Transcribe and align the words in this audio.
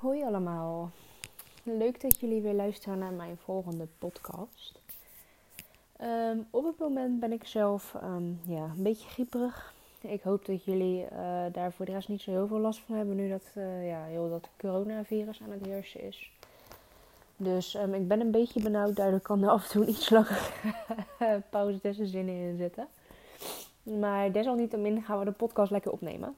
Hoi 0.00 0.24
allemaal. 0.24 0.90
Leuk 1.62 2.00
dat 2.00 2.20
jullie 2.20 2.42
weer 2.42 2.54
luisteren 2.54 2.98
naar 2.98 3.12
mijn 3.12 3.36
volgende 3.36 3.86
podcast. 3.98 4.80
Ehm, 5.96 6.38
op 6.50 6.64
het 6.64 6.78
moment 6.78 7.20
ben 7.20 7.32
ik 7.32 7.46
zelf 7.46 7.94
ehm, 7.94 8.30
ja, 8.44 8.62
een 8.76 8.82
beetje 8.82 9.08
grieperig. 9.08 9.74
Ik 10.00 10.22
hoop 10.22 10.46
dat 10.46 10.64
jullie 10.64 11.02
uh, 11.02 11.44
daar 11.52 11.72
voor 11.72 11.86
de 11.86 11.92
rest 11.92 12.08
niet 12.08 12.20
zo 12.20 12.30
heel 12.30 12.46
veel 12.46 12.58
last 12.58 12.80
van 12.80 12.96
hebben 12.96 13.16
nu 13.16 13.28
dat, 13.28 13.52
uh, 13.54 13.88
ja, 13.88 14.04
heel 14.04 14.28
dat 14.30 14.48
coronavirus 14.58 15.42
aan 15.42 15.50
het 15.50 15.66
heersen 15.66 16.02
is. 16.02 16.32
Dus 17.36 17.74
um, 17.74 17.94
ik 17.94 18.08
ben 18.08 18.20
een 18.20 18.30
beetje 18.30 18.62
benauwd, 18.62 18.96
daardoor 18.96 19.20
kan 19.20 19.42
er 19.42 19.50
af 19.50 19.64
en 19.64 19.70
toe 19.70 19.86
iets 19.86 20.10
langer 20.10 20.52
pauze 21.50 21.80
tussen 21.80 22.06
zinnen 22.06 22.34
in 22.34 22.56
zitten. 22.56 22.88
Maar 23.82 24.32
desalniettemin 24.32 25.02
gaan 25.02 25.18
we 25.18 25.24
de 25.24 25.32
podcast 25.32 25.70
lekker 25.70 25.92
opnemen. 25.92 26.36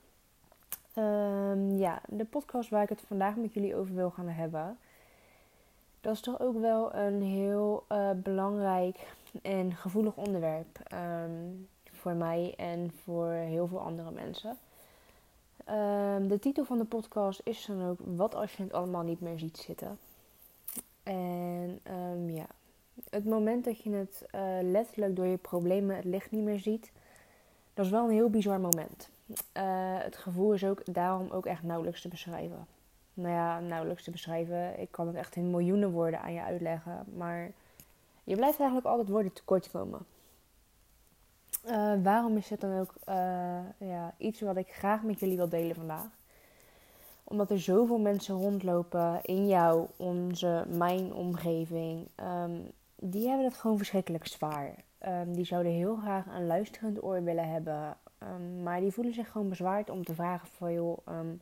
Um, 0.97 1.77
ja, 1.77 2.01
de 2.09 2.25
podcast 2.25 2.71
waar 2.71 2.83
ik 2.83 2.89
het 2.89 3.01
vandaag 3.07 3.37
met 3.37 3.53
jullie 3.53 3.77
over 3.77 3.95
wil 3.95 4.11
gaan 4.11 4.29
hebben. 4.29 4.79
Dat 6.01 6.15
is 6.15 6.21
toch 6.21 6.41
ook 6.41 6.61
wel 6.61 6.95
een 6.95 7.23
heel 7.23 7.85
uh, 7.93 8.11
belangrijk 8.17 9.15
en 9.43 9.75
gevoelig 9.75 10.17
onderwerp 10.17 10.79
um, 10.93 11.69
voor 11.93 12.13
mij 12.13 12.55
en 12.57 12.93
voor 13.03 13.31
heel 13.31 13.67
veel 13.67 13.81
andere 13.81 14.11
mensen. 14.11 14.59
Um, 15.69 16.29
de 16.29 16.39
titel 16.41 16.65
van 16.65 16.79
de 16.79 16.85
podcast 16.85 17.41
is 17.45 17.67
dan 17.67 17.89
ook 17.89 17.99
Wat 18.05 18.35
als 18.35 18.57
je 18.57 18.63
het 18.63 18.73
allemaal 18.73 19.03
niet 19.03 19.21
meer 19.21 19.39
ziet 19.39 19.59
zitten. 19.59 19.99
En 21.03 21.81
ja, 22.27 22.47
het 23.11 23.25
moment 23.25 23.65
dat 23.65 23.83
je 23.83 23.91
het 23.91 24.27
uh, 24.35 24.41
letterlijk 24.63 25.17
door 25.17 25.27
je 25.27 25.37
problemen 25.37 25.97
het 25.97 26.05
licht 26.05 26.31
niet 26.31 26.45
meer 26.45 26.61
ziet, 26.61 26.91
dat 27.75 27.85
is 27.85 27.91
wel 27.91 28.05
een 28.05 28.15
heel 28.15 28.31
bizar 28.31 28.61
moment. 28.61 29.11
Uh, 29.31 29.99
het 29.99 30.17
gevoel 30.17 30.53
is 30.53 30.65
ook 30.65 30.83
daarom 30.85 31.31
ook 31.31 31.47
echt 31.47 31.63
nauwelijks 31.63 32.01
te 32.01 32.09
beschrijven. 32.09 32.67
Nou 33.15 33.35
ja, 33.35 33.61
nauwelijks 33.61 34.05
te 34.05 34.11
beschrijven. 34.11 34.81
Ik 34.81 34.91
kan 34.91 35.07
het 35.07 35.17
echt 35.17 35.37
in 35.37 35.51
miljoenen 35.51 35.91
woorden 35.91 36.21
aan 36.21 36.33
je 36.33 36.43
uitleggen. 36.43 37.05
Maar 37.17 37.51
je 38.25 38.37
blijft 38.37 38.59
eigenlijk 38.59 38.89
altijd 38.89 39.09
woorden 39.09 39.33
tekort 39.33 39.71
komen. 39.71 40.01
Uh, 41.67 41.93
waarom 42.03 42.37
is 42.37 42.49
dit 42.49 42.61
dan 42.61 42.79
ook 42.79 42.95
uh, 43.09 43.59
ja, 43.79 44.15
iets 44.17 44.41
wat 44.41 44.57
ik 44.57 44.69
graag 44.73 45.03
met 45.03 45.21
jullie 45.21 45.37
wil 45.37 45.49
delen 45.49 45.77
vandaag? 45.77 46.09
Omdat 47.25 47.51
er 47.51 47.61
zoveel 47.61 47.99
mensen 47.99 48.35
rondlopen 48.35 49.19
in 49.23 49.47
jou, 49.47 49.87
onze, 49.97 50.65
mijn 50.69 51.13
omgeving. 51.13 52.09
Um, 52.17 52.71
die 52.97 53.29
hebben 53.29 53.47
het 53.47 53.57
gewoon 53.57 53.77
verschrikkelijk 53.77 54.27
zwaar. 54.27 54.75
Um, 55.07 55.35
die 55.35 55.45
zouden 55.45 55.73
heel 55.73 55.97
graag 55.97 56.27
een 56.27 56.47
luisterend 56.47 57.03
oor 57.03 57.23
willen 57.23 57.49
hebben. 57.49 57.97
Um, 58.23 58.63
maar 58.63 58.81
die 58.81 58.93
voelen 58.93 59.15
zich 59.15 59.31
gewoon 59.31 59.49
bezwaard 59.49 59.91
om 59.91 60.05
te 60.05 60.15
vragen 60.15 60.49
van 60.49 60.73
joh, 60.73 60.99
um, 61.09 61.41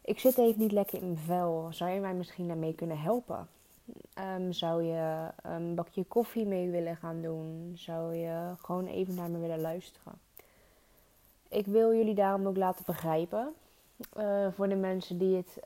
ik 0.00 0.18
zit 0.18 0.38
even 0.38 0.60
niet 0.60 0.72
lekker 0.72 0.98
in 0.98 1.12
mijn 1.12 1.18
vel. 1.18 1.68
Zou 1.70 1.90
je 1.90 2.00
mij 2.00 2.14
misschien 2.14 2.48
daarmee 2.48 2.74
kunnen 2.74 3.00
helpen? 3.00 3.48
zou 4.50 4.82
je 4.82 5.28
een 5.42 5.74
bakje 5.74 6.04
koffie 6.04 6.46
mee 6.46 6.70
willen 6.70 6.96
gaan 6.96 7.22
doen? 7.22 7.72
Zou 7.76 8.14
je 8.14 8.52
gewoon 8.58 8.86
even 8.86 9.14
naar 9.14 9.30
me 9.30 9.38
willen 9.38 9.60
luisteren? 9.60 10.12
Ik 11.48 11.66
wil 11.66 11.94
jullie 11.94 12.14
daarom 12.14 12.46
ook 12.46 12.56
laten 12.56 12.84
begrijpen, 12.86 13.54
uh, 14.16 14.46
voor 14.52 14.68
de 14.68 14.74
mensen 14.74 15.18
die 15.18 15.36
het 15.36 15.60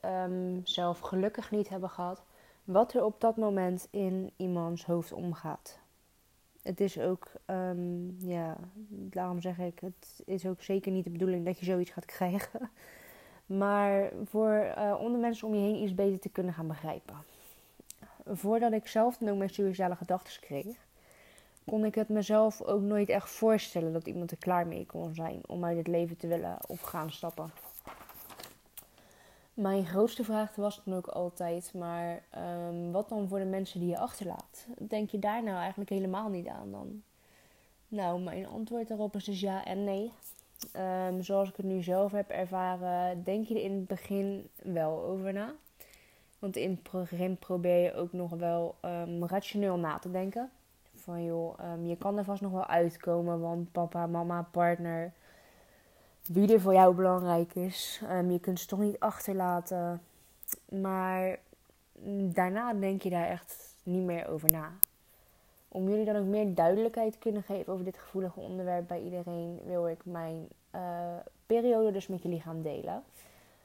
zelf 0.65 1.01
gelukkig 1.01 1.51
niet 1.51 1.69
hebben 1.69 1.91
gehad, 1.91 2.23
wat 2.65 2.95
er 2.95 3.05
op 3.05 3.21
dat 3.21 3.37
moment 3.37 3.89
in 3.91 4.31
iemands 4.37 4.85
hoofd 4.85 5.13
omgaat 5.13 5.79
het 6.69 6.81
is 6.81 6.99
ook, 6.99 7.33
um, 7.47 8.17
ja, 8.19 8.57
daarom 8.89 9.41
zeg 9.41 9.59
ik, 9.59 9.81
het 9.81 10.23
is 10.25 10.47
ook 10.47 10.63
zeker 10.63 10.93
niet 10.93 11.05
de 11.05 11.11
bedoeling 11.11 11.45
dat 11.45 11.59
je 11.59 11.65
zoiets 11.65 11.91
gaat 11.91 12.05
krijgen. 12.05 12.61
Maar 13.47 14.11
voor 14.25 14.75
uh, 14.79 14.97
onder 15.01 15.21
mensen 15.21 15.47
om 15.47 15.55
je 15.55 15.61
heen 15.61 15.83
iets 15.83 15.95
beter 15.95 16.19
te 16.19 16.29
kunnen 16.29 16.55
gaan 16.55 16.67
begrijpen. 16.67 17.15
Voordat 18.27 18.73
ik 18.73 18.87
zelf 18.87 19.17
dan 19.17 19.29
ook 19.29 19.39
mijn 19.39 19.97
gedachten 19.97 20.41
kreeg, 20.41 20.67
kon 21.65 21.85
ik 21.85 21.95
het 21.95 22.09
mezelf 22.09 22.63
ook 22.63 22.81
nooit 22.81 23.09
echt 23.09 23.31
voorstellen 23.31 23.93
dat 23.93 24.07
iemand 24.07 24.31
er 24.31 24.37
klaar 24.37 24.67
mee 24.67 24.87
kon 24.87 25.15
zijn 25.15 25.41
om 25.47 25.65
uit 25.65 25.77
het 25.77 25.87
leven 25.87 26.17
te 26.17 26.27
willen 26.27 26.59
of 26.67 26.81
gaan 26.81 27.11
stappen. 27.11 27.51
Mijn 29.59 29.87
grootste 29.87 30.25
vraag 30.25 30.55
was 30.55 30.83
dan 30.85 30.95
ook 30.95 31.07
altijd, 31.07 31.73
maar 31.75 32.23
um, 32.69 32.93
wat 32.93 33.09
dan 33.09 33.29
voor 33.29 33.39
de 33.39 33.45
mensen 33.45 33.81
die 33.81 33.89
je 33.89 33.99
achterlaat? 33.99 34.67
Denk 34.79 35.11
je 35.11 35.19
daar 35.19 35.43
nou 35.43 35.57
eigenlijk 35.57 35.91
helemaal 35.91 36.29
niet 36.29 36.47
aan 36.47 36.71
dan? 36.71 37.03
Nou, 37.89 38.21
mijn 38.21 38.47
antwoord 38.47 38.89
daarop 38.89 39.17
is 39.17 39.25
dus 39.25 39.41
ja 39.41 39.65
en 39.65 39.85
nee. 39.85 40.13
Um, 41.09 41.23
zoals 41.23 41.49
ik 41.49 41.57
het 41.57 41.67
nu 41.67 41.83
zelf 41.83 42.13
heb 42.13 42.31
ervaren, 42.31 43.25
denk 43.25 43.47
je 43.47 43.55
er 43.55 43.63
in 43.63 43.75
het 43.75 43.87
begin 43.87 44.49
wel 44.63 45.03
over 45.05 45.33
na. 45.33 45.55
Want 46.39 46.57
in 46.57 46.71
het 46.71 46.91
begin 46.93 47.37
probeer 47.37 47.83
je 47.83 47.95
ook 47.95 48.13
nog 48.13 48.31
wel 48.31 48.75
um, 48.85 49.25
rationeel 49.25 49.77
na 49.77 49.99
te 49.99 50.11
denken. 50.11 50.51
Van 50.95 51.25
joh, 51.25 51.59
je 51.87 51.97
kan 51.97 52.19
er 52.19 52.25
vast 52.25 52.43
nog 52.43 52.53
wel 52.53 52.67
uitkomen, 52.67 53.41
want 53.41 53.73
papa, 53.73 54.07
mama, 54.07 54.49
partner 54.51 55.13
wie 56.29 56.53
er 56.53 56.61
voor 56.61 56.73
jou 56.73 56.95
belangrijk 56.95 57.55
is. 57.55 58.03
Um, 58.11 58.31
je 58.31 58.41
kunt 58.41 58.61
ze 58.61 58.67
toch 58.67 58.79
niet 58.79 58.99
achterlaten. 58.99 60.03
Maar 60.69 61.39
daarna 62.33 62.75
denk 62.75 63.03
je 63.03 63.11
daar 63.11 63.29
echt 63.29 63.77
niet 63.83 64.05
meer 64.05 64.29
over 64.29 64.51
na. 64.51 64.73
Om 65.69 65.89
jullie 65.89 66.05
dan 66.05 66.17
ook 66.17 66.27
meer 66.27 66.55
duidelijkheid 66.55 67.13
te 67.13 67.19
kunnen 67.19 67.43
geven 67.43 67.73
over 67.73 67.85
dit 67.85 67.99
gevoelige 67.99 68.41
onderwerp 68.41 68.89
bij 68.89 69.03
iedereen, 69.03 69.61
wil 69.65 69.89
ik 69.89 70.05
mijn 70.05 70.49
uh, 70.75 70.81
periode 71.47 71.93
dus 71.93 72.07
met 72.07 72.23
jullie 72.23 72.41
gaan 72.41 72.63
delen. 72.63 73.03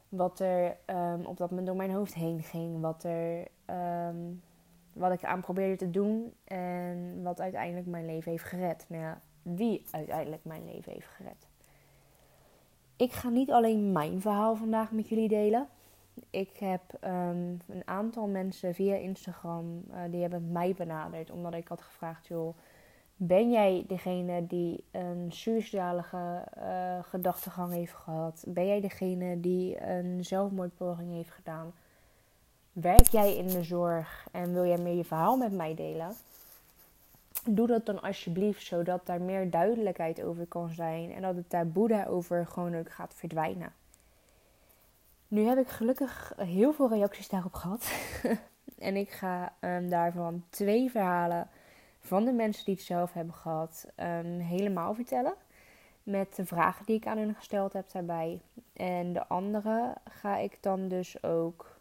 Wat 0.10 0.40
er 0.40 0.78
um, 0.86 1.26
op 1.26 1.38
dat 1.38 1.50
moment 1.50 1.68
door 1.68 1.76
mijn 1.76 1.92
hoofd 1.92 2.14
heen 2.14 2.42
ging. 2.42 2.82
Wat, 2.82 3.04
er, 3.04 3.48
um, 4.10 4.42
wat 4.94 5.12
ik 5.12 5.24
aan 5.24 5.42
probeerde 5.42 5.76
te 5.76 5.90
doen. 5.90 6.34
En 6.44 7.20
wat 7.24 7.40
uiteindelijk 7.40 7.88
mijn 7.88 8.06
leven 8.06 8.32
heeft 8.32 8.44
gered. 8.44 8.86
Nou 8.88 9.02
ja, 9.02 9.22
wie 9.42 9.86
uiteindelijk 9.92 10.46
mijn 10.46 10.66
leven 10.66 10.92
heeft 10.92 11.08
gered. 11.08 11.48
Ik 12.96 13.12
ga 13.12 13.30
niet 13.30 13.52
alleen 13.52 13.92
mijn 13.92 14.22
verhaal 14.22 14.56
vandaag 14.56 14.92
met 14.92 15.10
jullie 15.10 15.28
delen. 15.28 15.68
Ik 16.30 16.58
heb 16.58 16.82
um, 17.04 17.60
een 17.68 17.82
aantal 17.86 18.28
mensen 18.28 18.74
via 18.74 18.96
Instagram 18.96 19.84
uh, 19.92 19.98
die 20.10 20.22
hebben 20.22 20.52
mij 20.52 20.74
benaderd 20.74 21.32
omdat 21.32 21.54
ik 21.54 21.68
had 21.68 21.82
gevraagd, 21.82 22.28
joh, 22.28 22.58
ben 23.16 23.52
jij 23.52 23.84
degene 23.88 24.48
die 24.48 24.84
een 24.92 25.32
suicidale 25.32 26.04
uh, 26.58 27.04
gedachtegang 27.04 27.74
heeft 27.74 27.94
gehad? 27.94 28.44
Ben 28.48 28.68
jij 28.68 28.82
degene 28.82 29.40
die 29.40 29.88
een 29.88 30.26
zelfmoordpoging 30.26 31.12
heeft 31.12 31.32
gedaan? 31.32 31.74
Werk 32.72 33.08
jij 33.08 33.38
in 33.38 33.48
de 33.48 33.64
zorg 33.64 34.28
en 34.32 34.54
wil 34.54 34.66
jij 34.66 34.78
meer 34.78 34.96
je 34.96 35.04
verhaal 35.04 35.38
met 35.38 35.52
mij 35.52 35.76
delen? 35.76 36.16
Doe 37.50 37.68
dat 37.68 37.86
dan 37.86 38.02
alsjeblieft, 38.02 38.66
zodat 38.66 39.06
daar 39.06 39.22
meer 39.22 39.50
duidelijkheid 39.50 40.22
over 40.24 40.46
kan 40.46 40.70
zijn 40.70 41.12
en 41.12 41.22
dat 41.22 41.36
het 41.36 41.50
taboe 41.50 41.88
daarover 41.88 42.48
gewoon 42.48 42.76
ook 42.76 42.92
gaat 42.92 43.14
verdwijnen. 43.14 43.74
Nu 45.28 45.46
heb 45.46 45.58
ik 45.58 45.68
gelukkig 45.68 46.34
heel 46.38 46.74
veel 46.74 46.90
reacties 46.90 47.30
daarop 47.30 47.54
gehad. 47.54 47.92
en 48.78 48.96
ik 48.96 49.10
ga 49.10 49.54
um, 49.60 49.90
daarvan 49.90 50.44
twee 50.50 50.92
verhalen 50.92 51.50
van 52.00 52.26
de 52.26 52.32
mensen 52.32 52.66
die 52.66 52.74
het 52.74 52.84
zelf 52.84 53.14
hebben 53.14 53.34
gehad 53.34 53.88
um, 53.98 54.40
helemaal 54.40 54.94
vertellen. 54.94 55.34
Met 56.04 56.36
de 56.36 56.46
vragen 56.46 56.86
die 56.86 56.96
ik 56.96 57.08
aan 57.08 57.18
hun 57.18 57.36
gesteld 57.36 57.74
heb 57.74 57.92
daarbij. 57.92 58.42
En 58.74 59.14
de 59.14 59.28
andere 59.28 59.96
ga 60.10 60.38
ik 60.38 60.58
dan 60.62 60.88
dus 60.88 61.24
ook 61.24 61.73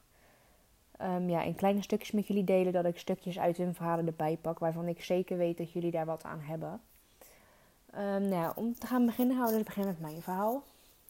um, 1.02 1.28
ja, 1.28 1.42
in 1.42 1.54
kleine 1.54 1.82
stukjes 1.82 2.10
met 2.10 2.26
jullie 2.26 2.44
delen. 2.44 2.72
Dat 2.72 2.84
ik 2.84 2.98
stukjes 2.98 3.38
uit 3.38 3.56
hun 3.56 3.74
verhalen 3.74 4.06
erbij 4.06 4.38
pak. 4.40 4.58
Waarvan 4.58 4.88
ik 4.88 5.04
zeker 5.04 5.36
weet 5.36 5.58
dat 5.58 5.72
jullie 5.72 5.90
daar 5.90 6.06
wat 6.06 6.24
aan 6.24 6.40
hebben. 6.40 6.80
Um, 7.98 8.28
nou 8.28 8.52
om 8.54 8.78
te 8.78 8.86
gaan 8.86 9.06
beginnen, 9.06 9.36
houden 9.36 9.58
we 9.58 9.64
beginnen 9.64 9.92
met 9.92 10.10
mijn 10.10 10.22
verhaal. 10.22 10.62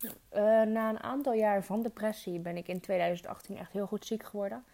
Uh, 0.03 0.63
na 0.63 0.89
een 0.89 1.03
aantal 1.03 1.33
jaar 1.33 1.65
van 1.65 1.83
depressie 1.83 2.39
ben 2.39 2.57
ik 2.57 2.69
in 2.69 2.81
2018 2.81 3.59
echt 3.59 3.73
heel 3.73 3.87
goed 3.87 4.07
ziek 4.07 4.23
geworden. 4.23 4.65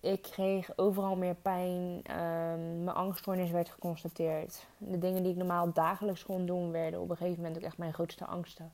Ik 0.00 0.22
kreeg 0.22 0.70
overal 0.76 1.16
meer 1.16 1.34
pijn. 1.34 2.02
Um, 2.20 2.84
mijn 2.84 2.96
angststoornis 2.96 3.50
werd 3.50 3.68
geconstateerd. 3.68 4.66
De 4.78 4.98
dingen 4.98 5.22
die 5.22 5.32
ik 5.32 5.38
normaal 5.38 5.72
dagelijks 5.72 6.24
kon 6.24 6.46
doen, 6.46 6.70
werden 6.70 7.00
op 7.00 7.10
een 7.10 7.16
gegeven 7.16 7.42
moment 7.42 7.56
ook 7.56 7.64
echt 7.64 7.78
mijn 7.78 7.94
grootste 7.94 8.24
angsten. 8.24 8.72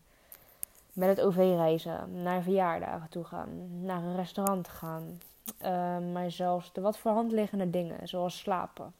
Met 0.92 1.08
het 1.08 1.20
OV-reizen, 1.20 2.22
naar 2.22 2.42
verjaardagen 2.42 3.08
toe 3.08 3.24
gaan, 3.24 3.48
naar 3.84 4.02
een 4.02 4.16
restaurant 4.16 4.68
gaan, 4.68 5.20
uh, 5.62 5.98
maar 6.12 6.30
zelfs 6.30 6.72
de 6.72 6.80
wat 6.80 6.98
voor 6.98 7.10
hand 7.10 7.32
liggende 7.32 7.70
dingen, 7.70 8.08
zoals 8.08 8.38
slapen. 8.38 8.92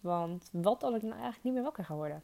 Want 0.00 0.48
wat 0.52 0.82
als 0.82 0.94
ik 0.94 1.02
nou 1.02 1.14
eigenlijk 1.14 1.44
niet 1.44 1.54
meer 1.54 1.62
wakker 1.62 1.84
ga 1.84 1.94
worden? 1.94 2.22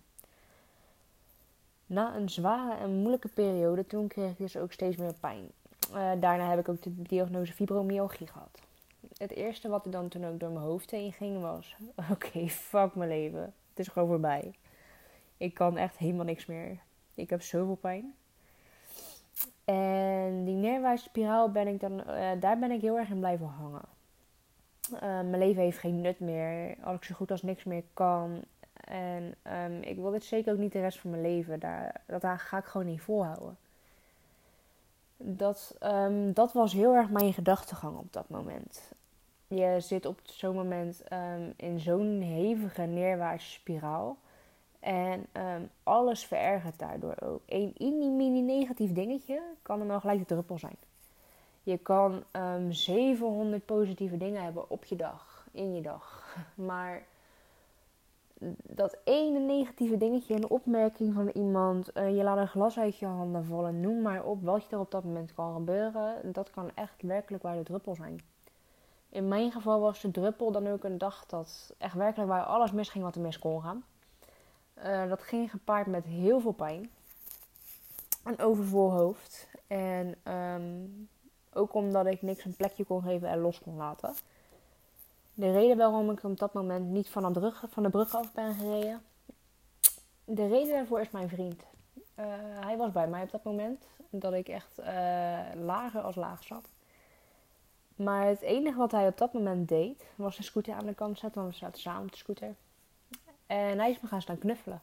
Na 1.87 2.17
een 2.17 2.29
zware 2.29 2.77
en 2.77 2.95
moeilijke 2.95 3.29
periode, 3.29 3.87
toen 3.87 4.09
kreeg 4.09 4.31
ik 4.31 4.39
dus 4.39 4.57
ook 4.57 4.73
steeds 4.73 4.97
meer 4.97 5.15
pijn. 5.15 5.51
Uh, 5.91 6.11
daarna 6.21 6.49
heb 6.49 6.59
ik 6.59 6.69
ook 6.69 6.83
de 6.83 7.03
diagnose 7.03 7.53
fibromyalgie 7.53 8.27
gehad. 8.27 8.61
Het 9.17 9.31
eerste 9.31 9.69
wat 9.69 9.85
er 9.85 9.91
dan 9.91 10.09
toen 10.09 10.27
ook 10.27 10.41
door 10.41 10.51
mijn 10.51 10.65
hoofd 10.65 10.91
heen 10.91 11.13
ging 11.13 11.41
was... 11.41 11.77
Oké, 12.13 12.49
fuck 12.49 12.95
mijn 12.95 13.09
leven. 13.09 13.43
Het 13.43 13.79
is 13.79 13.89
gewoon 13.89 14.09
voorbij. 14.09 14.55
Ik 15.37 15.55
kan 15.55 15.77
echt 15.77 15.97
helemaal 15.97 16.25
niks 16.25 16.47
meer. 16.47 16.79
Ik 17.15 17.31
heb 17.31 17.43
zoveel 17.43 17.75
pijn. 17.75 18.15
En 19.73 20.45
die 20.45 20.55
neerwaartse 20.55 21.09
spiraal 21.09 21.51
ben 21.51 21.67
ik 21.67 21.81
dan, 21.81 21.93
uh, 21.93 22.31
daar 22.41 22.59
ben 22.59 22.71
ik 22.71 22.81
heel 22.81 22.99
erg 22.99 23.09
in 23.09 23.19
blijven 23.19 23.47
hangen. 23.47 23.83
Uh, 24.93 25.01
mijn 25.01 25.39
leven 25.39 25.63
heeft 25.63 25.79
geen 25.79 26.01
nut 26.01 26.21
meer. 26.21 26.77
Als 26.83 26.97
ik 26.97 27.05
zo 27.05 27.15
goed 27.15 27.31
als 27.31 27.43
niks 27.43 27.65
meer 27.65 27.83
kan. 27.95 28.41
En 28.85 29.35
um, 29.65 29.83
ik 29.83 29.97
wil 29.97 30.11
dit 30.11 30.25
zeker 30.25 30.53
ook 30.53 30.59
niet 30.59 30.73
de 30.73 30.81
rest 30.81 30.99
van 30.99 31.11
mijn 31.11 31.23
leven. 31.23 31.61
Daar, 31.61 32.01
dat 32.07 32.25
ga 32.37 32.59
ik 32.59 32.65
gewoon 32.65 32.87
niet 32.87 33.01
volhouden. 33.01 33.57
Dat, 35.17 35.77
um, 35.83 36.33
dat 36.33 36.53
was 36.53 36.73
heel 36.73 36.95
erg 36.95 37.11
mijn 37.11 37.33
gedachtegang 37.33 37.99
op 37.99 38.13
dat 38.13 38.29
moment. 38.29 38.93
Je 39.47 39.77
zit 39.81 40.07
op 40.07 40.21
zo'n 40.23 40.55
moment 40.55 41.03
in 41.57 41.81
zo'n 41.81 42.21
hevige 42.21 42.83
neerwaartse 42.83 43.51
spiraal. 43.51 44.17
En 44.83 45.27
um, 45.33 45.71
alles 45.83 46.25
verergert 46.25 46.79
daardoor 46.79 47.15
ook. 47.21 47.41
Eén 47.47 48.17
mini 48.17 48.41
negatief 48.41 48.93
dingetje 48.93 49.43
kan 49.63 49.79
dan 49.79 49.91
al 49.91 50.01
gelijk 50.01 50.19
de 50.19 50.25
druppel 50.25 50.59
zijn. 50.59 50.77
Je 51.63 51.79
kan 51.79 52.13
um, 52.13 52.23
ehm, 52.31 52.71
700 52.71 53.65
positieve 53.65 54.17
dingen 54.17 54.43
hebben 54.43 54.71
op 54.71 54.85
je 54.85 54.97
dag, 54.97 55.47
in 55.53 55.75
je 55.75 55.83
dag. 55.83 56.37
Maar 56.55 57.03
dat 58.63 58.97
ene 59.05 59.39
negatieve 59.39 59.97
dingetje, 59.97 60.35
een 60.35 60.51
opmerking 60.51 61.15
van 61.15 61.29
iemand, 61.29 61.91
uh, 61.97 62.17
je 62.17 62.23
laat 62.23 62.39
een 62.39 62.49
glas 62.49 62.79
uit 62.79 62.99
je 62.99 63.07
handen 63.07 63.45
vallen, 63.45 63.81
noem 63.81 64.03
maar 64.03 64.25
op 64.25 64.43
wat 64.43 64.67
er 64.71 64.79
op 64.79 64.91
dat 64.91 65.05
moment 65.05 65.35
kan 65.35 65.55
gebeuren, 65.55 66.33
dat 66.33 66.51
kan 66.51 66.71
echt 66.75 67.03
werkelijk 67.03 67.43
waar 67.43 67.57
de 67.57 67.63
druppel 67.63 67.95
zijn. 67.95 68.21
In 69.09 69.29
mijn 69.29 69.53
geval 69.53 69.81
was 69.81 70.01
de 70.01 70.11
druppel 70.11 70.53
dan 70.53 70.69
ook 70.69 70.85
een 70.85 70.99
dag 70.99 71.27
dat 71.27 71.75
echt 71.79 71.95
werkelijk 71.95 72.31
waar 72.31 72.45
alles 72.45 72.73
misging 72.73 73.05
wat 73.05 73.15
er 73.15 73.21
mis 73.21 73.39
kon 73.39 73.63
gaan. 73.63 73.85
Uh, 74.79 75.09
dat 75.09 75.23
ging 75.23 75.51
gepaard 75.51 75.87
met 75.87 76.05
heel 76.05 76.41
veel 76.41 76.53
pijn. 76.53 76.91
Een 78.25 78.39
overvol 78.39 78.91
hoofd. 78.91 79.49
En 79.67 80.15
um, 80.33 81.09
ook 81.53 81.75
omdat 81.75 82.07
ik 82.07 82.23
niks 82.23 82.45
een 82.45 82.57
plekje 82.57 82.85
kon 82.85 83.03
geven 83.03 83.29
en 83.29 83.39
los 83.39 83.61
kon 83.61 83.77
laten. 83.77 84.15
De 85.35 85.53
reden 85.53 85.77
waarom 85.77 86.11
ik 86.11 86.23
op 86.23 86.39
dat 86.39 86.53
moment 86.53 86.87
niet 86.87 87.09
van 87.09 87.33
de 87.33 87.41
brug, 87.41 87.65
van 87.69 87.83
de 87.83 87.91
brug 87.91 88.15
af 88.15 88.33
ben 88.33 88.55
gereden. 88.55 89.03
De 90.25 90.49
reden 90.49 90.73
daarvoor 90.73 91.01
is 91.01 91.11
mijn 91.11 91.29
vriend. 91.29 91.63
Uh, 91.95 92.25
hij 92.61 92.77
was 92.77 92.93
bij 92.93 93.09
mij 93.09 93.23
op 93.23 93.31
dat 93.31 93.45
moment. 93.45 93.85
Dat 94.11 94.33
ik 94.33 94.49
echt 94.49 94.79
uh, 94.79 95.39
lager 95.55 96.01
als 96.01 96.15
laag 96.15 96.43
zat. 96.43 96.69
Maar 97.97 98.27
het 98.27 98.41
enige 98.41 98.79
wat 98.79 98.93
hij 98.93 99.07
op 99.07 99.19
dat 99.19 99.33
moment 99.33 99.69
deed, 99.69 100.05
was 100.15 100.39
een 100.39 100.45
scooter 100.45 100.75
aan 100.75 100.87
de 100.87 100.95
kant 100.95 101.19
zetten. 101.19 101.41
Want 101.41 101.53
we 101.53 101.59
zaten 101.59 101.81
samen 101.81 102.03
op 102.03 102.11
de 102.11 102.17
scooter. 102.17 102.55
En 103.53 103.79
hij 103.79 103.91
is 103.91 104.01
me 104.01 104.09
gaan 104.09 104.23
staan 104.23 104.39
knuffelen. 104.39 104.81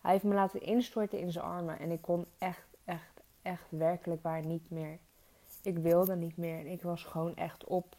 Hij 0.00 0.12
heeft 0.12 0.24
me 0.24 0.34
laten 0.34 0.62
instorten 0.62 1.18
in 1.18 1.32
zijn 1.32 1.44
armen. 1.44 1.78
En 1.78 1.90
ik 1.90 2.02
kon 2.02 2.26
echt, 2.38 2.66
echt, 2.84 3.20
echt 3.42 3.66
werkelijk 3.68 4.22
waar 4.22 4.46
niet 4.46 4.70
meer. 4.70 4.98
Ik 5.62 5.78
wilde 5.78 6.16
niet 6.16 6.36
meer. 6.36 6.66
Ik 6.66 6.82
was 6.82 7.04
gewoon 7.04 7.36
echt 7.36 7.64
op. 7.64 7.96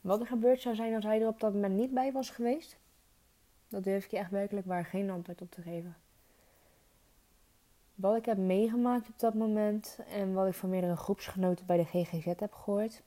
Wat 0.00 0.20
er 0.20 0.26
gebeurd 0.26 0.60
zou 0.60 0.74
zijn 0.74 0.94
als 0.94 1.04
hij 1.04 1.20
er 1.20 1.28
op 1.28 1.40
dat 1.40 1.52
moment 1.52 1.74
niet 1.74 1.94
bij 1.94 2.12
was 2.12 2.30
geweest, 2.30 2.76
dat 3.68 3.84
durf 3.84 4.04
ik 4.04 4.10
je 4.10 4.18
echt 4.18 4.30
werkelijk 4.30 4.66
waar 4.66 4.84
geen 4.84 5.10
antwoord 5.10 5.40
op 5.40 5.50
te 5.50 5.62
geven. 5.62 5.96
Wat 7.94 8.16
ik 8.16 8.24
heb 8.24 8.38
meegemaakt 8.38 9.08
op 9.08 9.18
dat 9.18 9.34
moment 9.34 9.98
en 10.08 10.32
wat 10.32 10.46
ik 10.46 10.54
van 10.54 10.70
meerdere 10.70 10.96
groepsgenoten 10.96 11.66
bij 11.66 11.76
de 11.76 11.84
GGZ 11.84 12.24
heb 12.24 12.52
gehoord, 12.52 13.02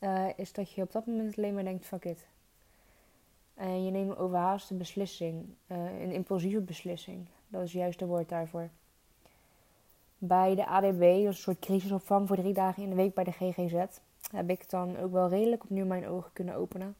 uh, 0.00 0.28
is 0.36 0.52
dat 0.52 0.72
je 0.72 0.82
op 0.82 0.92
dat 0.92 1.06
moment 1.06 1.36
alleen 1.36 1.54
maar 1.54 1.64
denkt: 1.64 1.86
fuck 1.86 2.04
it. 2.04 2.30
En 3.54 3.84
je 3.84 3.90
neemt 3.90 4.10
een 4.10 4.16
overhaaste 4.16 4.74
beslissing, 4.74 5.54
uh, 5.66 6.00
een 6.00 6.12
impulsieve 6.12 6.60
beslissing. 6.60 7.26
Dat 7.48 7.62
is 7.62 7.72
juist 7.72 8.00
het 8.00 8.08
woord 8.08 8.28
daarvoor. 8.28 8.68
Bij 10.18 10.54
de 10.54 10.66
ADB, 10.66 11.00
dus 11.00 11.24
een 11.24 11.34
soort 11.34 11.58
crisisopvang 11.58 12.28
voor 12.28 12.36
drie 12.36 12.52
dagen 12.52 12.82
in 12.82 12.88
de 12.88 12.94
week 12.94 13.14
bij 13.14 13.24
de 13.24 13.32
GGZ, 13.32 13.84
heb 14.30 14.50
ik 14.50 14.70
dan 14.70 14.98
ook 14.98 15.12
wel 15.12 15.28
redelijk 15.28 15.62
opnieuw 15.62 15.86
mijn 15.86 16.08
ogen 16.08 16.32
kunnen 16.32 16.54
openen. 16.54 16.96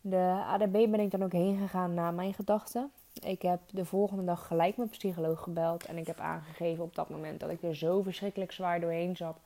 De 0.00 0.42
ADB 0.46 0.72
ben 0.72 1.00
ik 1.00 1.10
dan 1.10 1.24
ook 1.24 1.32
heen 1.32 1.58
gegaan 1.58 1.94
na 1.94 2.10
mijn 2.10 2.34
gedachten. 2.34 2.90
Ik 3.12 3.42
heb 3.42 3.60
de 3.70 3.84
volgende 3.84 4.24
dag 4.24 4.46
gelijk 4.46 4.76
mijn 4.76 4.88
psycholoog 4.88 5.40
gebeld 5.42 5.86
en 5.86 5.96
ik 5.98 6.06
heb 6.06 6.18
aangegeven 6.18 6.84
op 6.84 6.94
dat 6.94 7.08
moment 7.08 7.40
dat 7.40 7.50
ik 7.50 7.62
er 7.62 7.76
zo 7.76 8.02
verschrikkelijk 8.02 8.52
zwaar 8.52 8.80
doorheen 8.80 9.16
zat. 9.16 9.38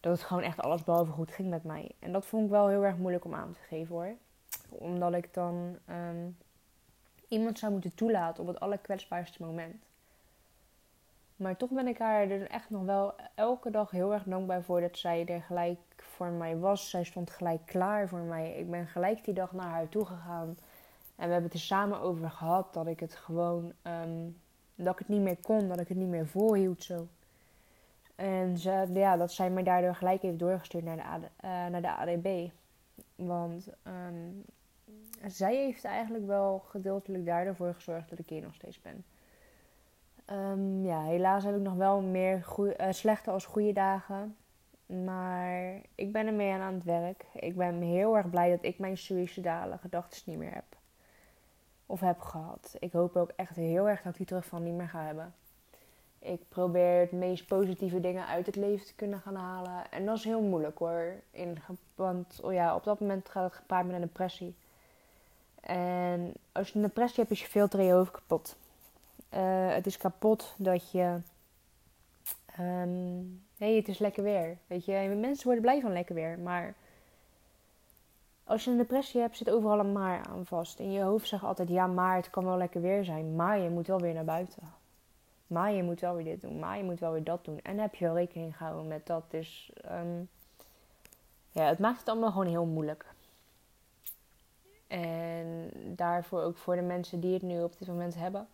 Dat 0.00 0.12
het 0.12 0.22
gewoon 0.22 0.42
echt 0.42 0.60
alles 0.60 0.84
behalve 0.84 1.12
goed 1.12 1.30
ging 1.30 1.50
met 1.50 1.64
mij. 1.64 1.90
En 1.98 2.12
dat 2.12 2.26
vond 2.26 2.44
ik 2.44 2.50
wel 2.50 2.68
heel 2.68 2.84
erg 2.84 2.96
moeilijk 2.96 3.24
om 3.24 3.34
aan 3.34 3.52
te 3.52 3.60
geven 3.68 3.94
hoor 3.94 4.14
omdat 4.70 5.14
ik 5.14 5.34
dan 5.34 5.78
um, 5.90 6.36
iemand 7.28 7.58
zou 7.58 7.72
moeten 7.72 7.94
toelaten 7.94 8.42
op 8.42 8.48
het 8.48 8.60
allerkwetsbaarste 8.60 9.42
moment. 9.42 9.84
Maar 11.36 11.56
toch 11.56 11.70
ben 11.70 11.86
ik 11.86 11.98
haar 11.98 12.30
er 12.30 12.50
echt 12.50 12.70
nog 12.70 12.84
wel 12.84 13.14
elke 13.34 13.70
dag 13.70 13.90
heel 13.90 14.12
erg 14.12 14.22
dankbaar 14.22 14.62
voor 14.62 14.80
dat 14.80 14.98
zij 14.98 15.26
er 15.26 15.42
gelijk 15.42 15.78
voor 15.96 16.30
mij 16.30 16.58
was. 16.58 16.90
Zij 16.90 17.04
stond 17.04 17.30
gelijk 17.30 17.66
klaar 17.66 18.08
voor 18.08 18.18
mij. 18.18 18.52
Ik 18.52 18.70
ben 18.70 18.86
gelijk 18.86 19.24
die 19.24 19.34
dag 19.34 19.52
naar 19.52 19.68
haar 19.68 19.88
toe 19.88 20.04
gegaan. 20.04 20.56
En 21.16 21.26
we 21.26 21.32
hebben 21.32 21.50
het 21.50 21.52
er 21.52 21.58
samen 21.58 22.00
over 22.00 22.30
gehad 22.30 22.74
dat 22.74 22.86
ik 22.86 23.00
het 23.00 23.14
gewoon, 23.14 23.72
um, 23.82 24.40
dat 24.74 24.92
ik 24.92 24.98
het 24.98 25.08
niet 25.08 25.20
meer 25.20 25.36
kon, 25.36 25.68
dat 25.68 25.80
ik 25.80 25.88
het 25.88 25.96
niet 25.96 26.08
meer 26.08 26.26
volhield 26.26 26.82
zo. 26.82 27.06
En 28.14 28.58
ze, 28.58 28.90
ja, 28.92 29.16
dat 29.16 29.32
zij 29.32 29.50
mij 29.50 29.62
daardoor 29.62 29.94
gelijk 29.94 30.22
heeft 30.22 30.38
doorgestuurd 30.38 30.84
naar 30.84 30.96
de, 30.96 31.04
AD, 31.04 31.22
uh, 31.22 31.30
naar 31.66 31.82
de 31.82 31.96
ADB. 31.96 32.50
Want 33.14 33.68
um, 34.08 34.44
zij 35.26 35.56
heeft 35.56 35.84
eigenlijk 35.84 36.26
wel 36.26 36.58
gedeeltelijk 36.58 37.26
daardoor 37.26 37.74
gezorgd 37.74 38.10
dat 38.10 38.18
ik 38.18 38.28
hier 38.28 38.42
nog 38.42 38.54
steeds 38.54 38.80
ben. 38.80 39.04
Um, 40.30 40.84
ja, 40.84 41.02
helaas 41.02 41.44
heb 41.44 41.54
ik 41.54 41.60
nog 41.60 41.74
wel 41.74 42.00
meer 42.00 42.46
uh, 42.58 42.86
slechte 42.90 43.30
als 43.30 43.44
goede 43.44 43.72
dagen. 43.72 44.36
Maar 44.86 45.80
ik 45.94 46.12
ben 46.12 46.26
ermee 46.26 46.52
aan, 46.52 46.60
aan 46.60 46.74
het 46.74 46.84
werk. 46.84 47.24
Ik 47.34 47.56
ben 47.56 47.80
heel 47.80 48.16
erg 48.16 48.30
blij 48.30 48.50
dat 48.50 48.64
ik 48.64 48.78
mijn 48.78 48.98
suïcidale 48.98 49.78
gedachten 49.78 50.22
niet 50.24 50.38
meer 50.38 50.54
heb. 50.54 50.76
Of 51.86 52.00
heb 52.00 52.20
gehad. 52.20 52.76
Ik 52.78 52.92
hoop 52.92 53.16
ook 53.16 53.30
echt 53.36 53.56
heel 53.56 53.88
erg 53.88 54.02
dat 54.02 54.12
ik 54.12 54.18
die 54.18 54.26
terug 54.26 54.46
van 54.46 54.62
niet 54.62 54.74
meer 54.74 54.88
ga 54.88 55.04
hebben. 55.04 55.34
Ik 56.18 56.48
probeer 56.48 57.00
het 57.00 57.12
meest 57.12 57.46
positieve 57.46 58.00
dingen 58.00 58.26
uit 58.26 58.46
het 58.46 58.56
leven 58.56 58.86
te 58.86 58.94
kunnen 58.94 59.20
gaan 59.20 59.34
halen. 59.34 59.90
En 59.90 60.06
dat 60.06 60.16
is 60.16 60.24
heel 60.24 60.42
moeilijk 60.42 60.78
hoor. 60.78 61.14
In, 61.30 61.58
want 61.94 62.40
oh 62.42 62.52
ja, 62.52 62.74
op 62.74 62.84
dat 62.84 63.00
moment 63.00 63.28
gaat 63.28 63.44
het 63.44 63.54
gepaard 63.54 63.86
met 63.86 63.94
een 63.94 64.00
depressie. 64.00 64.54
En 65.60 66.32
als 66.52 66.68
je 66.68 66.74
een 66.74 66.82
depressie 66.82 67.18
hebt, 67.18 67.30
is 67.30 67.40
je 67.40 67.46
filter 67.46 67.78
in 67.78 67.84
je 67.84 67.92
hoofd 67.92 68.10
kapot. 68.10 68.56
Uh, 69.34 69.68
het 69.68 69.86
is 69.86 69.96
kapot 69.96 70.54
dat 70.56 70.90
je. 70.90 71.20
Um, 72.60 73.42
nee, 73.56 73.76
het 73.76 73.88
is 73.88 73.98
lekker 73.98 74.22
weer. 74.22 74.58
Weet 74.66 74.84
je, 74.84 74.92
mensen 75.16 75.44
worden 75.44 75.62
blij 75.62 75.80
van 75.80 75.92
lekker 75.92 76.14
weer. 76.14 76.38
Maar 76.38 76.74
als 78.44 78.64
je 78.64 78.70
een 78.70 78.76
depressie 78.76 79.20
hebt, 79.20 79.36
zit 79.36 79.50
overal 79.50 79.78
een 79.78 79.92
maar 79.92 80.26
aan 80.26 80.46
vast. 80.46 80.78
In 80.78 80.92
je 80.92 81.02
hoofd 81.02 81.28
zegt 81.28 81.44
altijd: 81.44 81.68
ja, 81.68 81.86
maar 81.86 82.16
het 82.16 82.30
kan 82.30 82.44
wel 82.44 82.56
lekker 82.56 82.80
weer 82.80 83.04
zijn. 83.04 83.36
Maar 83.36 83.58
je 83.58 83.70
moet 83.70 83.86
wel 83.86 84.00
weer 84.00 84.14
naar 84.14 84.24
buiten. 84.24 84.72
Maar 85.46 85.72
je 85.72 85.82
moet 85.82 86.00
wel 86.00 86.14
weer 86.14 86.24
dit 86.24 86.40
doen. 86.40 86.58
Maar 86.58 86.76
je 86.76 86.84
moet 86.84 87.00
wel 87.00 87.12
weer 87.12 87.24
dat 87.24 87.44
doen. 87.44 87.60
En 87.62 87.78
heb 87.78 87.94
je 87.94 88.04
wel 88.04 88.14
rekening 88.14 88.56
gehouden 88.56 88.88
met 88.88 89.06
dat. 89.06 89.30
Dus 89.30 89.72
um, 89.90 90.28
ja, 91.50 91.64
het 91.64 91.78
maakt 91.78 91.98
het 91.98 92.08
allemaal 92.08 92.30
gewoon 92.30 92.46
heel 92.46 92.66
moeilijk. 92.66 93.04
En 94.90 95.70
daarvoor 95.86 96.42
ook 96.42 96.56
voor 96.56 96.76
de 96.76 96.82
mensen 96.82 97.20
die 97.20 97.32
het 97.32 97.42
nu 97.42 97.62
op 97.62 97.78
dit 97.78 97.88
moment 97.88 98.14
hebben. 98.14 98.48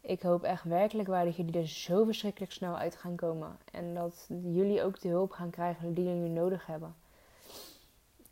Ik 0.00 0.22
hoop 0.22 0.42
echt 0.42 0.64
werkelijk 0.64 1.08
waar 1.08 1.24
dat 1.24 1.36
jullie 1.36 1.60
er 1.60 1.68
zo 1.68 2.04
verschrikkelijk 2.04 2.52
snel 2.52 2.76
uit 2.76 2.96
gaan 2.96 3.16
komen. 3.16 3.56
En 3.72 3.94
dat 3.94 4.26
jullie 4.28 4.82
ook 4.82 5.00
de 5.00 5.08
hulp 5.08 5.30
gaan 5.30 5.50
krijgen 5.50 5.94
die 5.94 6.04
jullie 6.04 6.30
nodig 6.30 6.66
hebben. 6.66 6.94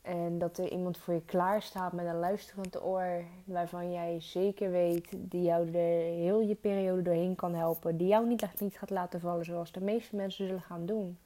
En 0.02 0.38
dat 0.38 0.58
er 0.58 0.70
iemand 0.70 0.98
voor 0.98 1.14
je 1.14 1.24
klaar 1.24 1.62
staat 1.62 1.92
met 1.92 2.06
een 2.06 2.18
luisterend 2.18 2.82
oor. 2.82 3.24
Waarvan 3.44 3.92
jij 3.92 4.20
zeker 4.20 4.70
weet 4.70 5.08
die 5.10 5.42
jou 5.42 5.70
de 5.70 6.12
heel 6.18 6.40
je 6.40 6.54
periode 6.54 7.02
doorheen 7.02 7.34
kan 7.34 7.54
helpen. 7.54 7.96
Die 7.96 8.08
jou 8.08 8.26
niet, 8.26 8.60
niet 8.60 8.78
gaat 8.78 8.90
laten 8.90 9.20
vallen 9.20 9.44
zoals 9.44 9.72
de 9.72 9.80
meeste 9.80 10.16
mensen 10.16 10.46
zullen 10.46 10.62
gaan 10.62 10.86
doen. 10.86 11.18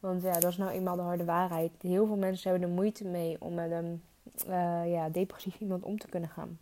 Want 0.00 0.22
ja, 0.22 0.32
dat 0.32 0.50
is 0.50 0.56
nou 0.56 0.70
eenmaal 0.70 0.96
de 0.96 1.02
harde 1.02 1.24
waarheid. 1.24 1.72
Heel 1.80 2.06
veel 2.06 2.16
mensen 2.16 2.50
hebben 2.50 2.68
er 2.68 2.74
moeite 2.74 3.06
mee 3.06 3.36
om 3.40 3.54
met 3.54 3.70
een 3.70 4.02
uh, 4.48 4.92
ja, 4.92 5.08
depressief 5.08 5.60
iemand 5.60 5.82
om 5.82 5.98
te 5.98 6.08
kunnen 6.08 6.30
gaan. 6.30 6.58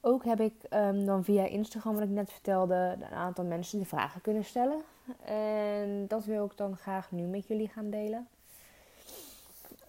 Ook 0.00 0.24
heb 0.24 0.40
ik 0.40 0.54
um, 0.70 1.06
dan 1.06 1.24
via 1.24 1.44
Instagram, 1.44 1.94
wat 1.94 2.02
ik 2.02 2.08
net 2.08 2.30
vertelde, 2.30 2.96
een 3.00 3.16
aantal 3.16 3.44
mensen 3.44 3.78
de 3.78 3.84
vragen 3.84 4.20
kunnen 4.20 4.44
stellen. 4.44 4.80
En 5.24 6.06
dat 6.08 6.24
wil 6.24 6.44
ik 6.44 6.56
dan 6.56 6.76
graag 6.76 7.12
nu 7.12 7.22
met 7.22 7.46
jullie 7.46 7.68
gaan 7.68 7.90
delen. 7.90 8.28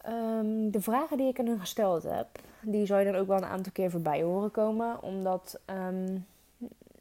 Um, 0.07 0.71
de 0.71 0.81
vragen 0.81 1.17
die 1.17 1.27
ik 1.27 1.39
aan 1.39 1.45
hun 1.45 1.59
gesteld 1.59 2.03
heb, 2.03 2.27
die 2.61 2.85
zou 2.85 2.99
je 2.99 3.11
dan 3.11 3.21
ook 3.21 3.27
wel 3.27 3.37
een 3.37 3.45
aantal 3.45 3.71
keer 3.71 3.91
voorbij 3.91 4.23
horen 4.23 4.51
komen. 4.51 5.01
Omdat 5.01 5.59
um, 5.65 6.25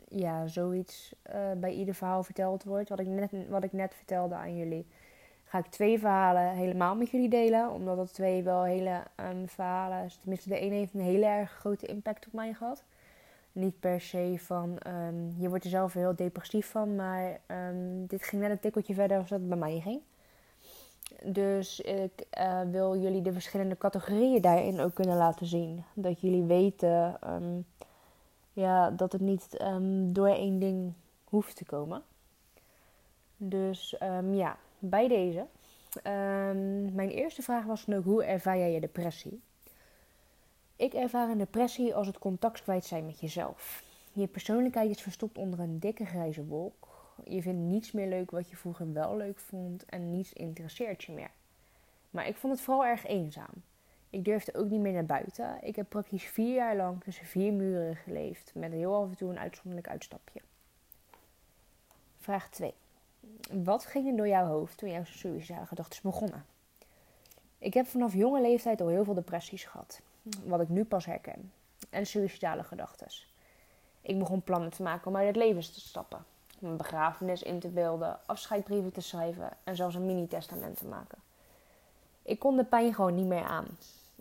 ja, 0.09 0.47
zoiets 0.47 1.15
uh, 1.35 1.53
bij 1.57 1.73
ieder 1.73 1.95
verhaal 1.95 2.23
verteld 2.23 2.65
wordt. 2.65 2.89
Wat 2.89 3.01
ik, 3.01 3.07
net, 3.07 3.31
wat 3.49 3.65
ik 3.65 3.73
net 3.73 3.95
vertelde 3.95 4.35
aan 4.35 4.57
jullie 4.57 4.87
ga 5.55 5.61
ik 5.61 5.67
twee 5.67 5.99
verhalen 5.99 6.51
helemaal 6.51 6.95
met 6.95 7.11
jullie 7.11 7.29
delen. 7.29 7.71
Omdat 7.71 7.97
dat 7.97 8.13
twee 8.13 8.43
wel 8.43 8.63
hele 8.63 9.03
um, 9.17 9.49
verhalen, 9.49 10.11
tenminste 10.21 10.49
de 10.49 10.59
ene 10.59 10.75
heeft 10.75 10.95
een 10.95 11.01
hele 11.01 11.27
erg 11.27 11.51
grote 11.51 11.87
impact 11.87 12.27
op 12.27 12.33
mij 12.33 12.53
gehad. 12.53 12.83
Niet 13.53 13.81
per 13.81 14.01
se 14.01 14.35
van, 14.39 14.79
um, 14.87 15.35
je 15.39 15.49
wordt 15.49 15.65
er 15.65 15.71
zelf 15.71 15.93
heel 15.93 16.17
depressief 16.17 16.71
van, 16.71 16.97
maar 16.97 17.41
um, 17.47 18.07
dit 18.07 18.23
ging 18.23 18.43
net 18.43 18.51
een 18.51 18.61
tikkeltje 18.61 18.95
verder 18.95 19.19
als 19.19 19.29
dat 19.29 19.39
het 19.39 19.49
bij 19.49 19.59
mij 19.59 19.81
ging. 19.81 20.01
Dus 21.23 21.81
ik 21.81 22.27
uh, 22.39 22.61
wil 22.71 22.97
jullie 22.97 23.23
de 23.23 23.33
verschillende 23.33 23.79
categorieën 23.79 24.41
daarin 24.41 24.81
ook 24.81 24.95
kunnen 24.95 25.17
laten 25.17 25.47
zien. 25.47 25.85
Dat 25.93 26.21
jullie 26.21 26.45
weten 26.45 27.19
um, 27.31 27.67
ja, 28.53 28.91
dat 28.91 29.13
het 29.13 29.21
niet 29.21 29.65
door 30.03 30.29
één 30.29 30.59
ding 30.59 30.93
hoeft 31.25 31.57
te 31.57 31.65
komen. 31.65 32.03
Dus 33.37 33.97
ja, 34.31 34.57
bij 34.89 35.09
deze. 35.09 35.47
mijn 36.93 37.11
eerste 37.11 37.43
vraag 37.43 37.65
was 37.65 37.89
ook, 37.89 38.05
hoe 38.05 38.25
ervaar 38.25 38.59
jij 38.59 38.73
je 38.73 38.81
depressie? 38.81 39.41
Ik 40.77 40.95
ervaar 40.95 41.29
een 41.29 41.39
depressie 41.39 41.95
als 41.95 42.07
het 42.07 42.19
contact 42.19 42.63
kwijt 42.63 42.85
zijn 42.85 43.07
met 43.07 43.21
jezelf. 43.21 43.83
Je 44.13 44.27
persoonlijkheid 44.27 44.91
is 44.91 45.03
verstopt 45.03 45.39
onder 45.39 45.61
een 45.61 45.79
dikke 45.79 46.07
grijze 46.07 46.45
wolk. 46.45 46.89
Je 47.25 47.43
vindt 47.43 47.61
niets 47.61 47.93
meer 47.93 48.09
leuk 48.09 48.31
wat 48.31 48.51
je 48.51 48.57
vroeger 48.57 48.93
wel 48.93 49.17
leuk 49.17 49.39
vond 49.39 49.85
en 49.85 50.11
niets 50.11 50.33
interesseert 50.33 51.05
je 51.05 51.13
meer. 51.13 51.31
Maar 52.11 52.27
ik 52.27 52.37
vond 52.37 52.53
het 52.53 52.63
vooral 52.63 52.85
erg 52.85 53.07
eenzaam. 53.07 53.63
Ik 54.11 54.25
durfde 54.25 54.55
ook 54.55 54.69
niet 54.69 54.81
meer 54.81 54.93
naar 54.93 55.07
buiten. 55.07 55.59
Ik 55.63 55.77
heb 55.77 55.89
praktisch 55.89 56.25
vier 56.25 56.55
jaar 56.55 56.77
lang 56.77 57.03
tussen 57.03 57.27
vier 57.27 57.53
muren 57.53 57.97
geleefd, 57.97 58.53
met 58.55 58.73
heel 58.73 58.95
af 58.95 59.09
en 59.09 59.17
toe 59.17 59.31
een 59.31 59.39
uitzonderlijk 59.39 59.89
uitstapje. 59.89 60.41
Vraag 62.21 62.51
2. 62.51 62.75
Wat 63.53 63.85
ging 63.85 64.11
er 64.11 64.17
door 64.17 64.29
jouw 64.29 64.47
hoofd 64.47 64.79
toen 64.79 64.91
jouw 64.91 65.05
suïcidale 65.05 65.67
gedachten 65.67 66.01
begonnen? 66.03 66.45
Ik 67.59 67.75
heb 67.75 67.87
vanaf 67.87 68.15
jonge 68.15 68.41
leeftijd 68.41 68.81
al 68.81 68.89
heel 68.89 69.05
veel 69.05 69.15
depressies 69.15 69.65
gehad 69.65 70.01
wat 70.45 70.61
ik 70.61 70.69
nu 70.69 70.85
pas 70.85 71.07
herken. 71.07 71.53
En 71.91 72.07
suïcidale 72.07 72.63
gedachten. 72.63 73.07
Ik 74.01 74.19
begon 74.19 74.43
plannen 74.43 74.71
te 74.71 74.83
maken 74.83 75.07
om 75.07 75.17
uit 75.17 75.27
het 75.27 75.37
leven 75.37 75.63
te 75.63 75.81
stappen. 75.81 76.25
Mijn 76.59 76.77
begrafenis 76.77 77.43
in 77.43 77.59
te 77.59 77.69
beelden, 77.69 78.19
afscheidbrieven 78.27 78.93
te 78.93 79.01
schrijven 79.01 79.51
en 79.65 79.77
zelfs 79.77 79.95
een 79.95 80.07
mini-testament 80.07 80.77
te 80.77 80.87
maken. 80.87 81.19
Ik 82.23 82.39
kon 82.39 82.57
de 82.57 82.65
pijn 82.65 82.95
gewoon 82.95 83.15
niet 83.15 83.27
meer 83.27 83.45
aan. 83.45 83.67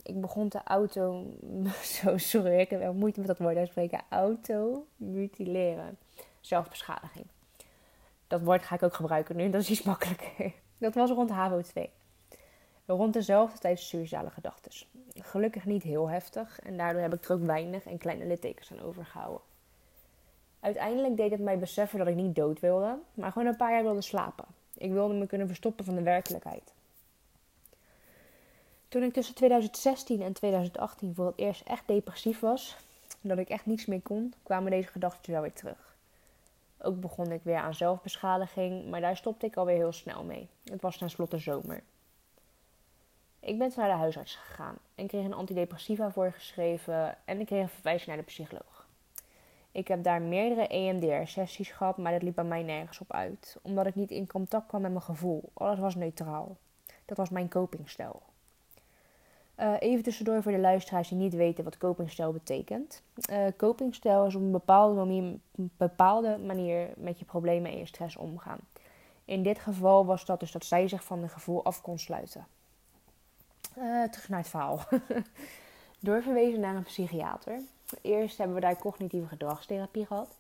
Ik 0.03 0.22
begon 0.22 0.50
te 0.50 0.63
auto... 0.63 1.25
Zo, 1.81 2.17
sorry, 2.17 2.60
ik 2.60 2.69
heb 2.69 2.79
wel 2.79 2.93
moeite 2.93 3.19
met 3.19 3.27
dat 3.27 3.38
woord 3.38 3.57
uitspreken. 3.57 4.01
Auto-mutileren. 4.10 5.98
Zelfbeschadiging. 6.39 7.25
Dat 8.34 8.42
woord 8.42 8.63
ga 8.63 8.75
ik 8.75 8.84
ook 8.84 8.94
gebruiken 8.94 9.36
nu, 9.36 9.50
dat 9.50 9.62
is 9.62 9.70
iets 9.70 9.84
makkelijker. 9.84 10.54
Dat 10.78 10.94
was 10.94 11.10
rond 11.10 11.30
HAVO 11.30 11.62
2. 11.62 11.90
Rond 12.86 13.13
dezelfde 13.13 13.60
tijd 13.60 13.80
suïcidale 13.80 14.30
gedachten. 14.30 14.72
Gelukkig 15.16 15.66
niet 15.66 15.84
heel 15.84 16.10
heftig 16.10 16.60
en 16.60 16.78
daardoor 16.78 17.02
heb 17.02 17.13
ik 17.13 17.24
er 17.24 17.34
ook 17.36 17.46
weinig 17.46 17.86
en 17.86 17.98
kleine 17.98 18.25
littekens 18.25 18.72
aan 18.72 18.82
overgehouden. 18.82 19.42
Uiteindelijk 20.60 21.18
deed 21.18 21.32
het 21.32 21.40
mij 21.40 21.60
beseffen 21.60 22.00
dat 22.00 22.08
ik 22.08 22.16
niet 22.16 22.36
dood 22.36 22.60
wilde, 22.60 22.98
maar 23.13 23.32
gewoon 23.32 23.48
een 23.48 23.56
paar 23.56 23.72
jaar 23.72 23.84
wilde 23.84 24.02
slapen. 24.02 24.46
Ik 24.78 24.92
wilde 24.92 25.13
me 25.13 25.28
kunnen 25.28 25.48
verstoppen 25.48 25.86
van 25.86 25.96
de 25.96 26.02
werkelijkheid. 26.02 26.74
Toen 28.88 29.04
ik 29.04 29.13
tussen 29.13 29.36
2016 29.36 30.22
en 30.22 30.34
2018 30.34 31.16
voor 31.16 31.25
het 31.25 31.38
eerst 31.38 31.62
echt 31.62 31.88
depressief 31.88 32.40
was, 32.40 32.78
dat 33.22 33.38
ik 33.38 33.50
echt 33.50 33.66
niets 33.66 33.86
meer 33.86 34.02
kon, 34.02 34.34
kwamen 34.44 34.72
deze 34.72 34.88
gedachten 34.88 35.32
wel 35.32 35.42
weer 35.42 35.54
terug. 35.54 35.93
Ook 36.86 37.00
begon 37.00 37.32
ik 37.32 37.44
weer 37.44 37.58
aan 37.58 37.74
zelfbeschadiging, 37.74 38.90
maar 38.90 39.02
daar 39.02 39.18
stopte 39.18 39.46
ik 39.46 39.58
alweer 39.58 39.75
heel 39.75 39.92
snel 39.92 40.24
mee. 40.24 40.50
Het 40.63 40.82
was 40.82 40.98
tenslotte 40.98 41.38
zomer. 41.38 41.84
Ik 43.40 43.58
ben 43.58 43.72
naar 43.75 43.90
de 43.90 43.96
huisarts 43.96 44.36
gegaan 44.36 44.78
en 44.96 45.08
kreeg 45.08 45.25
een 45.25 45.34
antidepressiva 45.34 46.12
voorgeschreven 46.12 47.18
en 47.25 47.40
ik 47.40 47.46
kreeg 47.46 47.62
een 47.62 47.70
verwijzing 47.70 48.08
naar 48.08 48.18
de 48.18 48.24
psycholoog. 48.24 48.88
Ik 49.72 49.88
heb 49.88 50.04
daar 50.04 50.22
meerdere 50.22 50.68
EMDR-sessies 50.68 51.72
gehad, 51.72 51.98
maar 51.98 52.12
dat 52.12 52.22
liep 52.22 52.36
bij 52.36 52.44
mij 52.44 52.63
nergens 52.63 53.00
op 53.00 53.12
uit, 53.12 53.58
omdat 53.62 53.86
ik 53.86 53.96
niet 53.96 54.12
in 54.12 54.28
contact 54.28 54.68
kwam 54.68 54.82
met 54.82 54.92
mijn 54.92 55.04
gevoel. 55.04 55.50
Alles 55.54 55.80
was 55.80 55.96
neutraal. 55.96 56.58
Dat 57.06 57.18
was 57.18 57.30
mijn 57.30 57.50
copingstijl. 57.50 58.22
Uh, 59.60 59.74
even 59.79 60.03
tussendoor 60.03 60.43
voor 60.43 60.51
de 60.51 60.60
luisteraars 60.60 61.07
die 61.10 61.17
niet 61.17 61.33
weten 61.33 61.63
wat 61.63 61.77
copingstijl 61.77 62.31
betekent. 62.31 63.01
Uh, 63.31 63.45
copingstijl 63.57 64.25
is 64.25 64.36
op 64.36 64.41
een 64.41 64.51
bepaalde, 64.51 64.95
manier, 64.95 65.24
een 65.55 65.72
bepaalde 65.77 66.38
manier 66.38 66.89
met 66.98 67.19
je 67.19 67.25
problemen 67.25 67.72
en 67.72 67.77
je 67.77 67.86
stress 67.86 68.17
omgaan. 68.17 68.60
In 69.25 69.43
dit 69.43 69.60
geval 69.60 70.05
was 70.05 70.25
dat 70.25 70.39
dus 70.39 70.51
dat 70.51 70.65
zij 70.65 70.88
zich 70.88 71.03
van 71.03 71.22
het 71.22 71.31
gevoel 71.31 71.63
af 71.63 71.81
kon 71.81 72.00
sluiten. 72.00 72.48
Uh, 73.77 74.03
terug 74.03 74.29
naar 74.29 74.39
het 74.39 74.50
verhaal. 74.50 74.79
Doorverwezen 76.00 76.60
naar 76.60 76.75
een 76.75 76.83
psychiater. 76.83 77.60
Eerst 78.01 78.38
hebben 78.38 78.55
we 78.55 78.62
daar 78.62 78.77
cognitieve 78.77 79.27
gedragstherapie 79.27 80.05
gehad. 80.05 80.36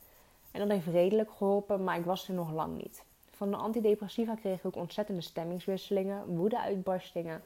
En 0.51 0.59
dat 0.59 0.69
heeft 0.69 0.87
redelijk 0.87 1.31
geholpen, 1.31 1.83
maar 1.83 1.97
ik 1.97 2.05
was 2.05 2.27
er 2.27 2.33
nog 2.33 2.51
lang 2.51 2.77
niet. 2.77 3.03
Van 3.31 3.51
de 3.51 3.57
antidepressiva 3.57 4.35
kreeg 4.35 4.57
ik 4.57 4.65
ook 4.65 4.75
ontzettende 4.75 5.21
stemmingswisselingen, 5.21 6.35
woedeuitbarstingen, 6.35 7.41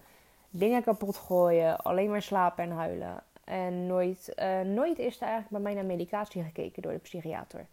dingen 0.58 0.84
kapot 0.84 1.16
gooien, 1.16 1.78
alleen 1.78 2.10
maar 2.10 2.22
slapen 2.22 2.64
en 2.64 2.72
huilen. 2.72 3.24
En 3.44 3.88
nooit, 3.88 4.34
uh, 4.40 4.62
nooit 4.62 5.00
is 5.00 5.16
er 5.16 5.22
eigenlijk 5.22 5.50
bij 5.50 5.60
mij 5.60 5.74
naar 5.74 5.86
medicatie 5.86 6.44
gekeken 6.44 6.82
door 6.82 6.92
de 6.92 6.98
psychiater. 6.98 7.66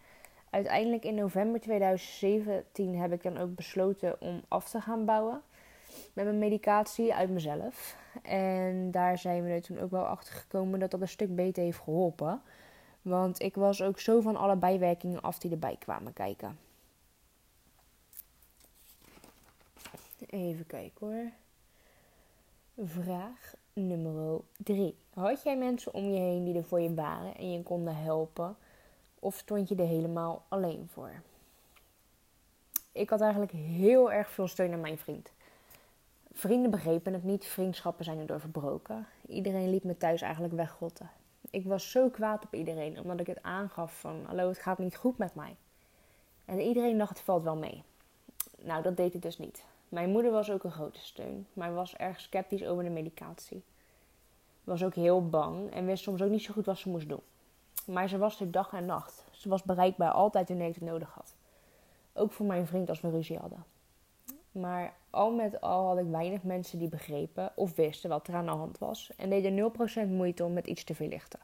Uiteindelijk 0.50 1.04
in 1.04 1.14
november 1.14 1.60
2017 1.60 2.98
heb 2.98 3.12
ik 3.12 3.22
dan 3.22 3.38
ook 3.38 3.54
besloten 3.54 4.20
om 4.20 4.42
af 4.48 4.68
te 4.68 4.80
gaan 4.80 5.04
bouwen 5.04 5.42
met 6.12 6.24
mijn 6.24 6.38
medicatie 6.38 7.14
uit 7.14 7.30
mezelf. 7.30 7.96
En 8.22 8.90
daar 8.90 9.18
zijn 9.18 9.44
we 9.44 9.60
toen 9.60 9.78
ook 9.80 9.90
wel 9.90 10.04
achter 10.04 10.34
gekomen 10.34 10.80
dat 10.80 10.90
dat 10.90 11.00
een 11.00 11.08
stuk 11.08 11.34
beter 11.34 11.62
heeft 11.62 11.78
geholpen. 11.78 12.42
Want 13.02 13.42
ik 13.42 13.54
was 13.54 13.82
ook 13.82 14.00
zo 14.00 14.20
van 14.20 14.36
alle 14.36 14.56
bijwerkingen 14.56 15.22
af 15.22 15.38
die 15.38 15.50
erbij 15.50 15.76
kwamen 15.78 16.12
kijken. 16.12 16.58
Even 20.26 20.66
kijken 20.66 21.06
hoor. 21.06 21.30
Vraag 22.82 23.54
nummer 23.72 24.40
3. 24.56 24.96
Had 25.12 25.42
jij 25.42 25.56
mensen 25.56 25.94
om 25.94 26.04
je 26.04 26.18
heen 26.18 26.44
die 26.44 26.54
er 26.54 26.64
voor 26.64 26.80
je 26.80 26.94
waren 26.94 27.36
en 27.36 27.52
je 27.52 27.62
konden 27.62 27.96
helpen? 27.96 28.56
Of 29.18 29.36
stond 29.36 29.68
je 29.68 29.74
er 29.74 29.86
helemaal 29.86 30.44
alleen 30.48 30.88
voor? 30.92 31.22
Ik 32.92 33.10
had 33.10 33.20
eigenlijk 33.20 33.52
heel 33.52 34.12
erg 34.12 34.30
veel 34.30 34.48
steun 34.48 34.72
aan 34.72 34.80
mijn 34.80 34.98
vriend. 34.98 35.32
Vrienden 36.32 36.70
begrepen 36.70 37.12
het 37.12 37.24
niet, 37.24 37.46
vriendschappen 37.46 38.04
zijn 38.04 38.18
erdoor 38.18 38.40
verbroken. 38.40 39.06
Iedereen 39.26 39.70
liet 39.70 39.84
me 39.84 39.96
thuis 39.96 40.20
eigenlijk 40.20 40.54
wegrotten. 40.54 41.10
Ik 41.50 41.64
was 41.64 41.90
zo 41.90 42.08
kwaad 42.08 42.44
op 42.44 42.54
iedereen, 42.54 43.00
omdat 43.00 43.20
ik 43.20 43.26
het 43.26 43.42
aangaf 43.42 44.00
van... 44.00 44.24
Hallo, 44.26 44.48
het 44.48 44.58
gaat 44.58 44.78
niet 44.78 44.96
goed 44.96 45.18
met 45.18 45.34
mij. 45.34 45.56
En 46.44 46.60
iedereen 46.60 46.98
dacht, 46.98 47.10
het 47.10 47.20
valt 47.20 47.42
wel 47.42 47.56
mee. 47.56 47.82
Nou, 48.58 48.82
dat 48.82 48.96
deed 48.96 49.12
het 49.12 49.22
dus 49.22 49.38
niet. 49.38 49.64
Mijn 49.88 50.10
moeder 50.10 50.32
was 50.32 50.50
ook 50.50 50.64
een 50.64 50.72
grote 50.72 51.00
steun, 51.00 51.46
maar 51.52 51.74
was 51.74 51.96
erg 51.96 52.20
sceptisch 52.20 52.64
over 52.64 52.84
de 52.84 52.90
medicatie. 52.90 53.62
Was 54.64 54.84
ook 54.84 54.94
heel 54.94 55.28
bang 55.28 55.70
en 55.70 55.86
wist 55.86 56.02
soms 56.02 56.22
ook 56.22 56.30
niet 56.30 56.42
zo 56.42 56.52
goed 56.52 56.66
wat 56.66 56.78
ze 56.78 56.88
moest 56.88 57.08
doen. 57.08 57.22
Maar 57.86 58.08
ze 58.08 58.18
was 58.18 58.40
er 58.40 58.50
dag 58.50 58.72
en 58.72 58.86
nacht. 58.86 59.24
Ze 59.30 59.48
was 59.48 59.62
bereikbaar 59.62 60.10
altijd 60.10 60.48
wanneer 60.48 60.68
ik 60.68 60.74
het 60.74 60.84
nodig 60.84 61.10
had. 61.10 61.34
Ook 62.12 62.32
voor 62.32 62.46
mijn 62.46 62.66
vriend 62.66 62.88
als 62.88 63.00
we 63.00 63.10
ruzie 63.10 63.38
hadden. 63.38 63.64
Maar 64.52 64.94
al 65.10 65.32
met 65.32 65.60
al 65.60 65.86
had 65.86 65.98
ik 65.98 66.06
weinig 66.06 66.42
mensen 66.42 66.78
die 66.78 66.88
begrepen 66.88 67.52
of 67.54 67.74
wisten 67.74 68.10
wat 68.10 68.28
er 68.28 68.34
aan 68.34 68.46
de 68.46 68.52
hand 68.52 68.78
was 68.78 69.12
en 69.16 69.30
deden 69.30 69.72
0% 70.06 70.08
moeite 70.08 70.44
om 70.44 70.52
met 70.52 70.66
iets 70.66 70.84
te 70.84 70.94
verlichten. 70.94 71.40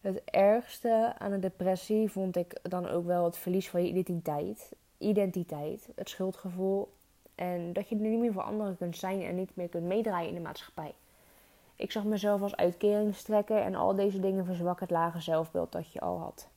Het 0.00 0.22
ergste 0.24 1.14
aan 1.18 1.30
de 1.30 1.38
depressie 1.38 2.10
vond 2.10 2.36
ik 2.36 2.58
dan 2.62 2.88
ook 2.88 3.06
wel 3.06 3.24
het 3.24 3.36
verlies 3.36 3.70
van 3.70 3.82
je 3.82 3.88
identiteit, 3.88 4.72
identiteit, 4.98 5.88
het 5.94 6.08
schuldgevoel 6.08 6.92
en 7.36 7.72
dat 7.72 7.88
je 7.88 7.94
er 7.94 8.00
niet 8.00 8.18
meer 8.18 8.32
voor 8.32 8.42
anderen 8.42 8.76
kunt 8.76 8.96
zijn 8.96 9.22
en 9.22 9.34
niet 9.34 9.56
meer 9.56 9.68
kunt 9.68 9.84
meedraaien 9.84 10.28
in 10.28 10.34
de 10.34 10.40
maatschappij. 10.40 10.94
Ik 11.76 11.92
zag 11.92 12.04
mezelf 12.04 12.42
als 12.42 12.56
uitkeringstrekker 12.56 13.56
en 13.56 13.74
al 13.74 13.94
deze 13.94 14.20
dingen 14.20 14.44
verzwakken 14.44 14.86
het 14.86 14.96
lage 14.96 15.20
zelfbeeld 15.20 15.72
dat 15.72 15.92
je 15.92 16.00
al 16.00 16.18
had. 16.18 16.48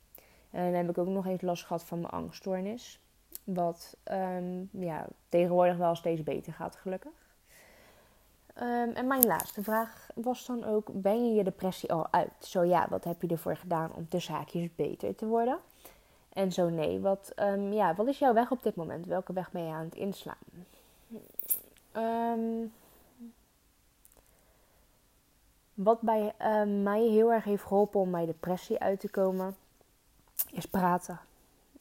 En 0.50 0.64
dan 0.64 0.74
heb 0.74 0.90
ik 0.90 0.98
ook 0.98 1.06
nog 1.06 1.26
eens 1.26 1.42
last 1.42 1.64
gehad 1.64 1.84
van 1.84 2.00
mijn 2.00 2.12
angststoornis. 2.12 3.00
Wat 3.44 3.96
um, 4.12 4.68
ja, 4.72 5.06
tegenwoordig 5.28 5.76
wel 5.76 5.94
steeds 5.94 6.22
beter 6.22 6.52
gaat, 6.52 6.76
gelukkig. 6.76 7.12
Um, 8.62 8.92
en 8.92 9.06
mijn 9.06 9.26
laatste 9.26 9.62
vraag 9.62 10.08
was 10.14 10.46
dan 10.46 10.64
ook: 10.64 10.88
ben 10.92 11.26
je 11.26 11.34
je 11.34 11.44
depressie 11.44 11.92
al 11.92 12.12
uit? 12.12 12.32
Zo 12.38 12.64
ja, 12.64 12.86
wat 12.90 13.04
heb 13.04 13.22
je 13.22 13.28
ervoor 13.28 13.56
gedaan 13.56 13.92
om 13.94 14.08
tussen 14.08 14.34
haakjes 14.34 14.74
beter 14.74 15.14
te 15.14 15.26
worden? 15.26 15.58
En 16.32 16.52
zo 16.52 16.68
nee, 16.68 17.00
wat, 17.00 17.32
um, 17.36 17.72
ja, 17.72 17.94
wat 17.94 18.06
is 18.06 18.18
jouw 18.18 18.32
weg 18.32 18.50
op 18.50 18.62
dit 18.62 18.74
moment? 18.74 19.06
Welke 19.06 19.32
weg 19.32 19.50
ben 19.50 19.64
je 19.64 19.72
aan 19.72 19.84
het 19.84 19.94
inslaan? 19.94 20.36
Wat 25.74 26.00
bij 26.00 26.34
mij 26.82 27.02
heel 27.02 27.32
erg 27.32 27.44
heeft 27.44 27.62
geholpen 27.62 28.00
om 28.00 28.10
mijn 28.10 28.26
depressie 28.26 28.78
uit 28.78 29.00
te 29.00 29.10
komen, 29.10 29.56
is 30.52 30.66
praten. 30.66 31.20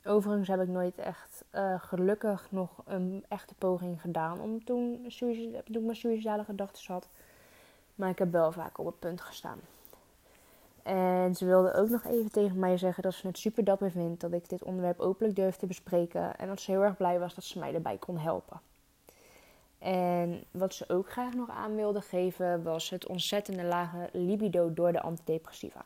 Overigens 0.03 0.47
heb 0.47 0.61
ik 0.61 0.67
nooit 0.67 0.97
echt 0.97 1.43
uh, 1.51 1.81
gelukkig 1.81 2.51
nog 2.51 2.69
een 2.85 3.25
echte 3.27 3.53
poging 3.53 4.01
gedaan 4.01 4.39
om 4.39 4.63
toen, 4.63 5.13
toen 5.17 5.75
ik 5.75 5.81
mijn 5.81 5.95
suïcidale 5.95 6.43
gedachten 6.43 6.93
had. 6.93 7.07
Maar 7.95 8.09
ik 8.09 8.19
heb 8.19 8.31
wel 8.31 8.51
vaak 8.51 8.77
op 8.77 8.85
het 8.85 8.99
punt 8.99 9.21
gestaan. 9.21 9.59
En 10.83 11.35
ze 11.35 11.45
wilde 11.45 11.73
ook 11.73 11.89
nog 11.89 12.03
even 12.03 12.31
tegen 12.31 12.59
mij 12.59 12.77
zeggen 12.77 13.03
dat 13.03 13.13
ze 13.13 13.27
het 13.27 13.37
super 13.37 13.63
dapper 13.63 13.91
vindt 13.91 14.21
dat 14.21 14.31
ik 14.31 14.49
dit 14.49 14.63
onderwerp 14.63 14.99
openlijk 14.99 15.35
durf 15.35 15.55
te 15.55 15.65
bespreken. 15.65 16.37
En 16.37 16.47
dat 16.47 16.59
ze 16.59 16.71
heel 16.71 16.83
erg 16.83 16.97
blij 16.97 17.19
was 17.19 17.35
dat 17.35 17.43
ze 17.43 17.59
mij 17.59 17.73
erbij 17.73 17.97
kon 17.97 18.17
helpen. 18.17 18.61
En 19.79 20.43
wat 20.51 20.73
ze 20.73 20.89
ook 20.89 21.09
graag 21.09 21.33
nog 21.33 21.49
aan 21.49 21.75
wilde 21.75 22.01
geven 22.01 22.63
was 22.63 22.89
het 22.89 23.07
ontzettende 23.07 23.63
lage 23.63 24.09
libido 24.11 24.73
door 24.73 24.91
de 24.91 25.01
antidepressiva. 25.01 25.85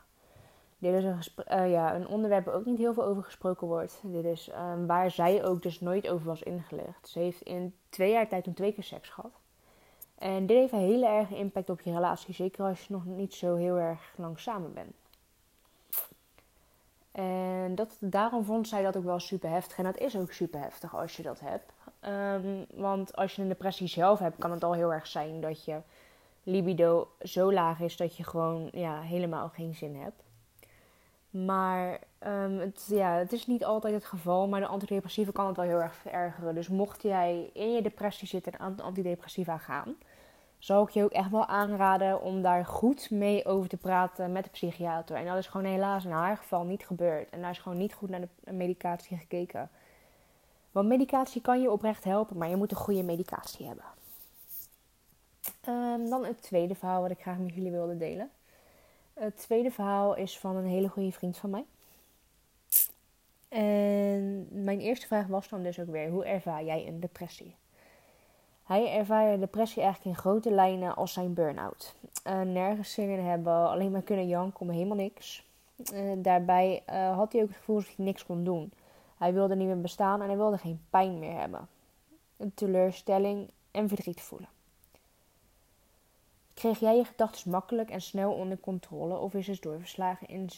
Dit 0.78 0.94
is 0.94 1.04
een, 1.04 1.20
uh, 1.60 1.72
ja, 1.72 1.96
een 1.96 2.08
onderwerp 2.08 2.46
waar 2.46 2.56
ook 2.56 2.66
niet 2.66 2.78
heel 2.78 2.94
veel 2.94 3.04
over 3.04 3.24
gesproken 3.24 3.68
wordt. 3.68 4.00
Dit 4.04 4.26
is 4.26 4.50
um, 4.52 4.88
waar 4.88 5.12
zij 5.12 5.46
ook 5.46 5.62
dus 5.62 5.80
nooit 5.80 6.08
over 6.08 6.26
was 6.26 6.44
ingelicht. 6.44 7.08
Ze 7.08 7.20
heeft 7.20 7.42
in 7.42 7.76
twee 7.90 8.12
jaar 8.12 8.28
tijd 8.28 8.44
toen 8.44 8.54
twee 8.54 8.74
keer 8.74 8.84
seks 8.84 9.10
gehad. 9.10 9.32
En 10.18 10.46
dit 10.46 10.58
heeft 10.58 10.74
een 10.74 10.80
hele 10.80 11.08
erge 11.08 11.36
impact 11.36 11.70
op 11.70 11.82
je 11.82 11.92
relatie. 11.92 12.34
Zeker 12.34 12.66
als 12.66 12.88
je 12.88 12.94
nog 12.94 13.06
niet 13.06 13.34
zo 13.34 13.56
heel 13.56 13.78
erg 13.78 14.14
lang 14.16 14.40
samen 14.40 14.74
bent. 14.74 14.96
En 17.12 17.76
dat, 17.76 17.98
daarom 18.00 18.44
vond 18.44 18.68
zij 18.68 18.84
dat 18.84 18.98
ook 18.98 19.04
wel 19.04 19.20
super 19.20 19.50
heftig. 19.50 19.78
En 19.78 19.84
dat 19.84 19.98
is 19.98 20.18
ook 20.18 20.32
super 20.32 20.60
heftig 20.60 20.96
als 20.96 21.16
je 21.16 21.24
dat 21.24 21.40
hebt. 21.40 21.72
Um, 22.08 22.66
want 22.74 23.16
als 23.16 23.36
je 23.36 23.42
een 23.42 23.48
depressie 23.48 23.88
zelf 23.88 24.20
hebt, 24.20 24.38
kan 24.38 24.52
het 24.52 24.64
al 24.64 24.74
heel 24.74 24.94
erg 24.94 25.08
zijn 25.08 25.42
dat 25.42 25.66
je 25.66 25.78
libido 26.44 27.08
zo 27.22 27.54
laag 27.54 27.80
is 27.80 27.98
dat 27.98 28.18
je 28.18 28.24
gewoon 28.24 28.70
ja, 28.72 29.02
helemaal 29.02 29.50
geen 29.50 29.76
zin 29.76 29.96
hebt. 29.96 30.24
Maar 31.30 32.00
um, 32.28 32.60
het, 32.60 32.86
ja, 32.90 33.14
het 33.14 33.34
is 33.34 33.48
niet 33.48 33.66
altijd 33.66 33.94
het 33.94 34.06
geval, 34.06 34.48
maar 34.48 34.60
de 34.60 34.68
antidepressiva 34.68 35.32
kan 35.32 35.48
het 35.48 35.56
wel 35.56 35.66
heel 35.66 35.82
erg 35.82 35.96
verergeren. 35.96 36.56
Dus 36.56 36.68
mocht 36.68 37.02
jij 37.02 37.50
in 37.54 37.74
je 37.74 37.82
depressie 37.82 38.28
zitten 38.28 38.52
en 38.52 38.60
aan 38.60 38.80
antidepressiva 38.82 39.58
gaan, 39.58 39.96
zou 40.58 40.88
ik 40.88 40.94
je 40.94 41.04
ook 41.04 41.12
echt 41.12 41.30
wel 41.30 41.46
aanraden 41.46 42.22
om 42.22 42.42
daar 42.42 42.66
goed 42.66 43.12
mee 43.12 43.46
over 43.46 43.70
te 43.70 43.78
praten 43.78 44.32
met 44.32 44.44
de 44.44 44.50
psychiater. 44.50 45.16
En 45.16 45.26
dat 45.26 45.38
is 45.38 45.48
gewoon 45.48 45.72
helaas 45.72 46.06
in 46.06 46.12
haar 46.12 46.38
geval 46.38 46.64
niet 46.64 46.86
gebeurd. 46.86 47.30
En 47.30 47.42
daar 47.42 47.50
is 47.50 47.60
gewoon 47.60 47.78
niet 47.78 47.94
goed 47.94 48.10
naar 48.10 48.22
de 48.44 48.52
medicatie 48.52 49.18
gekeken. 49.18 49.70
Want 50.74 50.88
medicatie 50.88 51.42
kan 51.42 51.62
je 51.62 51.72
oprecht 51.72 52.04
helpen, 52.04 52.38
maar 52.38 52.50
je 52.50 52.56
moet 52.56 52.72
een 52.72 52.78
goede 52.78 53.04
medicatie 53.04 53.66
hebben. 53.66 53.86
Um, 55.68 56.10
dan 56.10 56.26
het 56.26 56.42
tweede 56.42 56.76
verhaal 56.76 57.02
wat 57.02 57.12
ik 57.12 57.22
graag 57.22 57.38
met 57.38 57.54
jullie 57.54 57.72
wilde 57.72 57.98
delen. 57.98 58.32
Het 59.14 59.38
tweede 59.38 59.72
verhaal 59.72 60.16
is 60.16 60.40
van 60.40 60.56
een 60.56 60.66
hele 60.66 60.88
goede 60.88 61.12
vriend 61.12 61.38
van 61.38 61.50
mij. 61.50 61.66
En 63.48 64.48
mijn 64.64 64.80
eerste 64.80 65.08
vraag 65.08 65.28
was 65.28 65.50
dan 65.50 65.64
dus 65.64 65.80
ook 65.80 65.90
weer: 65.90 66.10
hoe 66.10 66.26
ervaar 66.26 66.64
jij 66.64 66.88
een 66.88 67.00
depressie? 67.00 67.56
Hij 68.64 68.98
ervaarde 68.98 69.40
depressie 69.40 69.82
eigenlijk 69.82 70.16
in 70.16 70.22
grote 70.22 70.52
lijnen 70.52 70.96
als 70.96 71.14
zijn 71.14 71.34
burn-out. 71.34 71.96
Uh, 72.28 72.42
nergens 72.42 72.94
zin 72.94 73.10
in 73.10 73.26
hebben, 73.26 73.70
alleen 73.70 73.92
maar 73.92 74.02
kunnen 74.02 74.28
janken 74.28 74.60
om 74.60 74.70
helemaal 74.70 74.98
niks. 74.98 75.48
Uh, 75.94 76.12
daarbij 76.18 76.84
uh, 76.90 77.16
had 77.16 77.34
hij 77.34 77.42
ook 77.42 77.48
het 77.48 77.58
gevoel 77.58 77.76
dat 77.76 77.86
hij 77.96 78.06
niks 78.06 78.26
kon 78.26 78.44
doen. 78.44 78.72
Hij 79.24 79.34
wilde 79.34 79.56
niet 79.56 79.68
meer 79.68 79.82
bestaan 79.82 80.22
en 80.22 80.28
hij 80.28 80.38
wilde 80.38 80.58
geen 80.58 80.86
pijn 80.90 81.20
meer 81.20 81.40
hebben. 81.40 81.68
Een 82.38 82.54
teleurstelling 82.54 83.50
en 83.72 83.88
verdriet 83.88 84.22
voelen. 84.22 84.50
Kreeg 86.54 86.80
jij 86.80 86.96
je 86.96 87.06
gedachten 87.06 87.52
makkelijk 87.52 87.90
en 87.90 88.02
snel 88.02 88.34
onder 88.34 88.60
controle 88.60 89.18
of 89.18 89.34
is 89.34 89.48
het 89.48 89.62
doorverslagen 89.62 90.28
in 90.28 90.50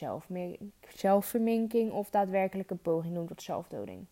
zelfverminking 0.88 1.92
of 1.92 2.10
daadwerkelijke 2.10 2.76
poging 2.76 3.14
doen 3.14 3.28
tot 3.28 3.42
zelfdoding? 3.42 4.06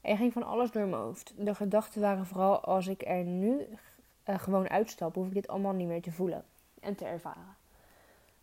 Er 0.00 0.16
ging 0.16 0.32
van 0.32 0.42
alles 0.42 0.70
door 0.70 0.86
mijn 0.86 1.02
hoofd. 1.02 1.32
De 1.36 1.54
gedachten 1.54 2.00
waren 2.00 2.26
vooral 2.26 2.60
als 2.60 2.86
ik 2.86 3.02
er 3.06 3.24
nu 3.24 3.66
uh, 4.26 4.38
gewoon 4.38 4.68
uitstap, 4.68 5.14
hoef 5.14 5.26
ik 5.26 5.34
dit 5.34 5.48
allemaal 5.48 5.72
niet 5.72 5.88
meer 5.88 6.02
te 6.02 6.12
voelen 6.12 6.44
en 6.80 6.94
te 6.94 7.04
ervaren. 7.04 7.56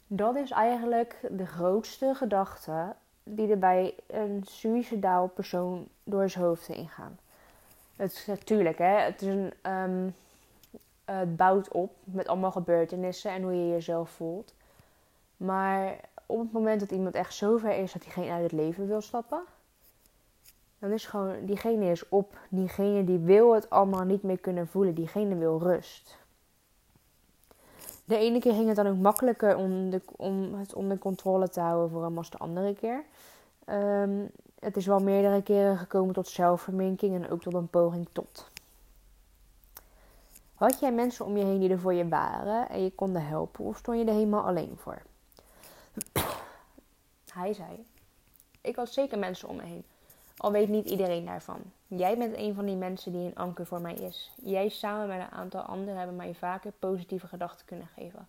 Dat 0.07 0.35
is 0.35 0.51
eigenlijk 0.51 1.19
de 1.31 1.45
grootste 1.45 2.13
gedachte 2.15 2.95
die 3.23 3.49
er 3.49 3.59
bij 3.59 3.95
een 4.07 4.43
suicidaal 4.45 5.27
persoon 5.27 5.87
door 6.03 6.29
zijn 6.29 6.43
hoofd 6.43 6.67
heen 6.67 6.89
gaan. 6.89 7.19
Het 7.95 8.11
is 8.11 8.25
natuurlijk, 8.25 8.77
hè, 8.77 8.99
het, 8.99 9.21
is 9.21 9.27
een, 9.27 9.53
um, 9.71 10.15
het 11.05 11.35
bouwt 11.35 11.71
op 11.71 11.91
met 12.03 12.27
allemaal 12.27 12.51
gebeurtenissen 12.51 13.31
en 13.31 13.41
hoe 13.41 13.55
je 13.55 13.69
jezelf 13.69 14.09
voelt. 14.09 14.53
Maar 15.37 15.99
op 16.25 16.39
het 16.39 16.51
moment 16.51 16.79
dat 16.79 16.91
iemand 16.91 17.15
echt 17.15 17.33
zover 17.33 17.71
is 17.77 17.93
dat 17.93 18.03
geen 18.03 18.29
uit 18.29 18.43
het 18.43 18.51
leven 18.51 18.87
wil 18.87 19.01
stappen, 19.01 19.43
dan 20.83 20.91
is 20.91 21.05
gewoon, 21.05 21.45
diegene 21.45 21.91
is 21.91 22.09
op. 22.09 22.37
Diegene 22.49 23.03
die 23.03 23.17
wil 23.17 23.53
het 23.53 23.69
allemaal 23.69 24.03
niet 24.03 24.23
meer 24.23 24.39
kunnen 24.39 24.67
voelen. 24.67 24.95
Diegene 24.95 25.35
wil 25.35 25.59
rust. 25.59 26.17
De 28.05 28.17
ene 28.17 28.39
keer 28.39 28.53
ging 28.53 28.67
het 28.67 28.75
dan 28.75 28.87
ook 28.87 28.97
makkelijker 28.97 29.55
om, 29.55 29.89
de, 29.89 30.01
om 30.15 30.53
het 30.53 30.73
onder 30.73 30.97
controle 30.97 31.49
te 31.49 31.59
houden 31.59 31.89
voor 31.89 32.03
hem 32.03 32.17
als 32.17 32.29
de 32.29 32.37
andere 32.37 32.75
keer. 32.75 33.03
Um, 33.69 34.31
het 34.59 34.77
is 34.77 34.85
wel 34.85 34.99
meerdere 34.99 35.41
keren 35.41 35.77
gekomen 35.77 36.13
tot 36.13 36.27
zelfverminking 36.27 37.15
en 37.15 37.29
ook 37.29 37.41
tot 37.41 37.53
een 37.53 37.67
poging 37.67 38.07
tot. 38.11 38.51
Had 40.53 40.79
jij 40.79 40.91
mensen 40.91 41.25
om 41.25 41.37
je 41.37 41.43
heen 41.43 41.59
die 41.59 41.69
er 41.69 41.79
voor 41.79 41.93
je 41.93 42.07
waren 42.07 42.69
en 42.69 42.83
je 42.83 42.91
konden 42.91 43.25
helpen 43.25 43.65
of 43.65 43.77
stond 43.77 43.97
je 43.97 44.05
er 44.05 44.13
helemaal 44.13 44.45
alleen 44.45 44.73
voor? 44.77 45.01
Hij 47.33 47.53
zei: 47.53 47.85
Ik 48.61 48.75
had 48.75 48.89
zeker 48.89 49.19
mensen 49.19 49.47
om 49.47 49.55
me 49.55 49.63
heen. 49.63 49.83
Al 50.37 50.51
weet 50.51 50.69
niet 50.69 50.89
iedereen 50.89 51.25
daarvan. 51.25 51.61
Jij 51.97 52.17
bent 52.17 52.37
een 52.37 52.53
van 52.53 52.65
die 52.65 52.75
mensen 52.75 53.11
die 53.11 53.25
een 53.25 53.35
anker 53.35 53.65
voor 53.65 53.81
mij 53.81 53.93
is. 53.93 54.31
Jij 54.43 54.69
samen 54.69 55.07
met 55.07 55.19
een 55.19 55.31
aantal 55.31 55.61
anderen 55.61 55.97
hebben 55.97 56.15
mij 56.15 56.33
vaker 56.33 56.71
positieve 56.79 57.27
gedachten 57.27 57.65
kunnen 57.65 57.87
geven. 57.95 58.27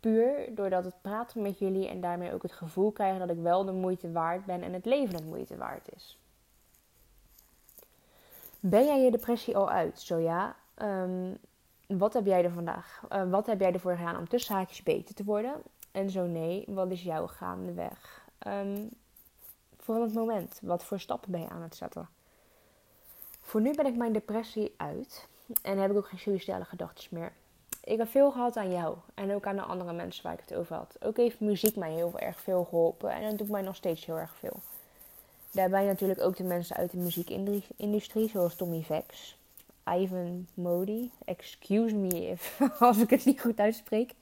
Puur 0.00 0.54
doordat 0.54 0.84
het 0.84 0.94
praten 1.00 1.42
met 1.42 1.58
jullie 1.58 1.88
en 1.88 2.00
daarmee 2.00 2.32
ook 2.32 2.42
het 2.42 2.52
gevoel 2.52 2.90
krijgen 2.90 3.18
dat 3.18 3.30
ik 3.30 3.42
wel 3.42 3.64
de 3.64 3.72
moeite 3.72 4.12
waard 4.12 4.44
ben 4.44 4.62
en 4.62 4.72
het 4.72 4.84
leven 4.84 5.16
de 5.16 5.24
moeite 5.24 5.56
waard 5.56 5.88
is. 5.94 6.18
Ben 8.60 8.84
jij 8.84 9.04
je 9.04 9.10
depressie 9.10 9.56
al 9.56 9.70
uit? 9.70 10.00
Zo 10.00 10.18
ja. 10.18 10.56
Um, 10.82 11.38
wat 11.86 12.12
heb 12.12 12.26
jij 12.26 12.44
er 12.44 12.50
vandaag? 12.50 13.02
Uh, 13.12 13.30
wat 13.30 13.46
heb 13.46 13.60
jij 13.60 13.72
ervoor 13.72 13.96
gedaan 13.96 14.16
om 14.16 14.28
tussen 14.28 14.54
haakjes 14.54 14.82
beter 14.82 15.14
te 15.14 15.24
worden? 15.24 15.62
En 15.92 16.10
zo 16.10 16.26
nee, 16.26 16.64
wat 16.68 16.90
is 16.90 17.02
jouw 17.02 17.26
gaandeweg? 17.26 18.26
Um, 18.46 18.90
voor 19.76 20.02
het 20.02 20.14
moment. 20.14 20.58
Wat 20.62 20.84
voor 20.84 21.00
stappen 21.00 21.30
ben 21.30 21.40
je 21.40 21.48
aan 21.48 21.62
het 21.62 21.76
zetten? 21.76 22.08
Voor 23.46 23.60
nu 23.60 23.74
ben 23.74 23.86
ik 23.86 23.96
mijn 23.96 24.12
depressie 24.12 24.74
uit 24.76 25.26
en 25.62 25.78
heb 25.78 25.90
ik 25.90 25.96
ook 25.96 26.08
geen 26.08 26.18
suicidale 26.18 26.64
gedachten 26.64 27.08
meer. 27.10 27.32
Ik 27.84 27.98
heb 27.98 28.08
veel 28.08 28.30
gehad 28.30 28.56
aan 28.56 28.72
jou 28.72 28.96
en 29.14 29.34
ook 29.34 29.46
aan 29.46 29.56
de 29.56 29.62
andere 29.62 29.92
mensen 29.92 30.22
waar 30.22 30.32
ik 30.32 30.40
het 30.46 30.54
over 30.54 30.76
had. 30.76 30.96
Ook 31.00 31.16
heeft 31.16 31.40
muziek 31.40 31.76
mij 31.76 31.92
heel 31.92 32.18
erg 32.18 32.40
veel 32.40 32.64
geholpen 32.64 33.10
en 33.10 33.22
dat 33.22 33.38
doet 33.38 33.48
mij 33.48 33.62
nog 33.62 33.76
steeds 33.76 34.06
heel 34.06 34.18
erg 34.18 34.34
veel. 34.38 34.60
Daarbij 35.50 35.84
natuurlijk 35.84 36.20
ook 36.20 36.36
de 36.36 36.44
mensen 36.44 36.76
uit 36.76 36.90
de 36.90 36.96
muziekindustrie, 36.96 38.28
zoals 38.28 38.54
Tommy 38.54 38.82
Vex, 38.82 39.38
Ivan 39.84 40.46
Modi, 40.54 41.10
excuse 41.24 41.94
me 41.94 42.28
if, 42.28 42.60
als 42.78 42.98
ik 42.98 43.10
het 43.10 43.24
niet 43.24 43.40
goed 43.40 43.58
uitspreek, 43.58 44.14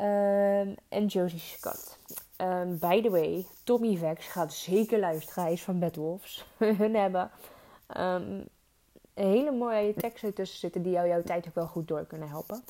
um, 0.00 0.74
en 0.88 1.06
Josie 1.06 1.38
Scott. 1.38 1.98
Um, 2.40 2.78
by 2.78 3.02
the 3.02 3.10
way, 3.10 3.46
Tommy 3.64 3.96
Vex 3.96 4.26
gaat 4.26 4.52
zeker 4.52 4.98
luisteren. 4.98 5.42
Hij 5.42 5.52
is 5.52 5.62
van 5.62 5.78
Bedwolves. 5.78 6.46
Hun 6.78 6.94
hebben 6.94 7.30
um, 7.96 8.44
hele 9.14 9.52
mooie 9.52 9.94
teksten 9.94 10.34
tussen 10.34 10.58
zitten 10.58 10.82
die 10.82 10.92
jou 10.92 11.08
jouw 11.08 11.22
tijd 11.22 11.46
ook 11.46 11.54
wel 11.54 11.66
goed 11.66 11.88
door 11.88 12.04
kunnen 12.04 12.28
helpen. 12.28 12.62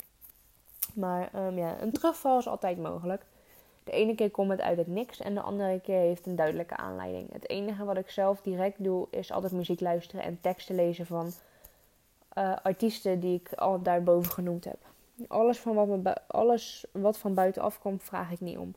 Maar 0.95 1.31
um, 1.35 1.59
ja, 1.59 1.81
een 1.81 1.93
terugval 1.93 2.39
is 2.39 2.49
altijd 2.49 2.79
mogelijk. 2.79 3.25
De 3.85 3.93
ene 3.93 4.15
keer 4.15 4.31
komt 4.31 4.51
het 4.51 4.61
uit 4.61 4.79
het 4.79 4.87
niks 4.87 5.21
en 5.21 5.35
de 5.35 5.41
andere 5.41 5.81
keer 5.81 5.99
heeft 6.01 6.27
een 6.27 6.37
duidelijke 6.37 6.77
aanleiding. 6.77 7.33
Het 7.33 7.49
enige 7.49 7.85
wat 7.85 7.97
ik 7.97 8.11
zelf 8.11 8.41
direct 8.41 8.85
doe 8.85 9.07
is 9.11 9.33
altijd 9.33 9.53
muziek 9.53 9.81
luisteren 9.81 10.25
en 10.25 10.41
teksten 10.41 10.75
lezen 10.75 11.07
van 11.07 11.33
uh, 12.39 12.57
artiesten 12.63 13.21
die 13.21 13.41
ik 13.41 13.53
al 13.53 13.83
daarboven 13.83 14.33
genoemd 14.33 14.65
heb. 14.65 14.79
Alles, 15.29 15.59
van 15.59 15.75
wat, 15.75 15.87
me, 15.87 16.17
alles 16.27 16.87
wat 16.93 17.19
van 17.19 17.35
buitenaf 17.35 17.79
komt, 17.79 18.03
vraag 18.03 18.31
ik 18.31 18.41
niet 18.41 18.59
om. 18.59 18.75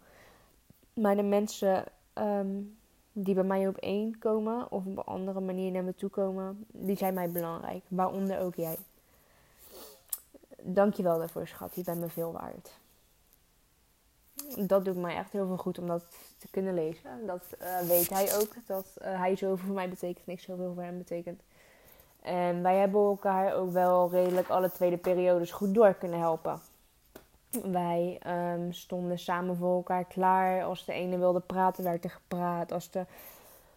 Maar 0.94 1.16
de 1.16 1.24
mensen 1.24 1.84
um, 2.14 2.79
die 3.24 3.34
bij 3.34 3.44
mij 3.44 3.68
op 3.68 3.78
één 3.78 4.20
komen 4.20 4.72
of 4.72 4.86
op 4.86 4.98
een 4.98 5.04
andere 5.04 5.40
manier 5.40 5.72
naar 5.72 5.84
me 5.84 5.96
toe 5.96 6.10
komen, 6.10 6.66
die 6.68 6.98
zijn 6.98 7.14
mij 7.14 7.30
belangrijk. 7.30 7.84
Waaronder 7.88 8.40
ook 8.40 8.56
jij. 8.56 8.78
Dankjewel 10.62 11.18
daarvoor, 11.18 11.48
schat. 11.48 11.76
Je 11.76 11.84
bent 11.84 12.00
me 12.00 12.10
veel 12.10 12.32
waard. 12.32 12.78
Dat 14.68 14.86
doet 14.86 14.98
mij 14.98 15.16
echt 15.16 15.32
heel 15.32 15.48
veel 15.48 15.58
goed 15.58 15.80
om 15.80 15.88
dat 15.88 16.04
te 16.38 16.48
kunnen 16.52 16.74
lezen. 16.74 17.26
Dat 17.26 17.44
uh, 17.62 17.80
weet 17.80 18.10
hij 18.10 18.38
ook. 18.38 18.54
Dat 18.66 18.86
uh, 19.02 19.20
hij 19.20 19.36
zoveel 19.36 19.58
voor 19.58 19.76
mij 19.76 19.90
betekent 19.90 20.26
en 20.26 20.34
ik 20.34 20.40
zoveel 20.40 20.74
voor 20.74 20.84
hem 20.84 20.98
betekent. 20.98 21.42
En 22.22 22.64
wij 22.64 22.78
hebben 22.78 23.02
elkaar 23.02 23.54
ook 23.54 23.72
wel 23.72 24.12
redelijk 24.12 24.50
alle 24.50 24.72
tweede 24.72 24.98
periodes 24.98 25.52
goed 25.52 25.74
door 25.74 25.94
kunnen 25.94 26.20
helpen. 26.20 26.62
Wij 27.50 28.20
um, 28.54 28.74
stonden 28.74 29.20
samen 29.20 29.56
voor 29.58 29.76
elkaar 29.76 30.06
klaar. 30.06 30.64
Als 30.64 30.86
de 30.86 30.94
ene 30.94 31.18
wilde 31.18 31.40
praten, 31.40 31.84
werd 31.84 32.04
er 32.04 32.10
gepraat. 32.10 32.72
Als 32.72 32.92
de 32.92 33.06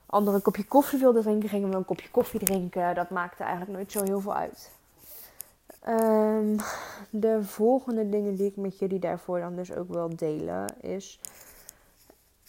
andere 0.07 0.37
een 0.37 0.43
kopje 0.43 0.65
koffie 0.65 0.99
wilde 0.99 1.23
drinken, 1.23 1.49
gingen 1.49 1.71
we 1.71 1.77
een 1.77 1.85
kopje 1.85 2.11
koffie 2.11 2.41
drinken. 2.41 2.95
Dat 2.95 3.11
maakte 3.11 3.43
eigenlijk 3.43 3.73
nooit 3.73 3.93
zo 3.93 4.03
heel 4.03 4.21
veel 4.21 4.35
uit. 4.35 4.71
Ehm, 5.81 6.59
de 7.11 7.45
volgende 7.45 8.09
dingen 8.09 8.37
die 8.37 8.47
ik 8.47 8.57
met 8.57 8.79
jullie 8.79 8.99
daarvoor 8.99 9.41
dan 9.41 9.57
dus 9.57 9.73
ook 9.73 9.89
wil 9.89 10.17
delen 10.17 10.81
is. 10.81 11.21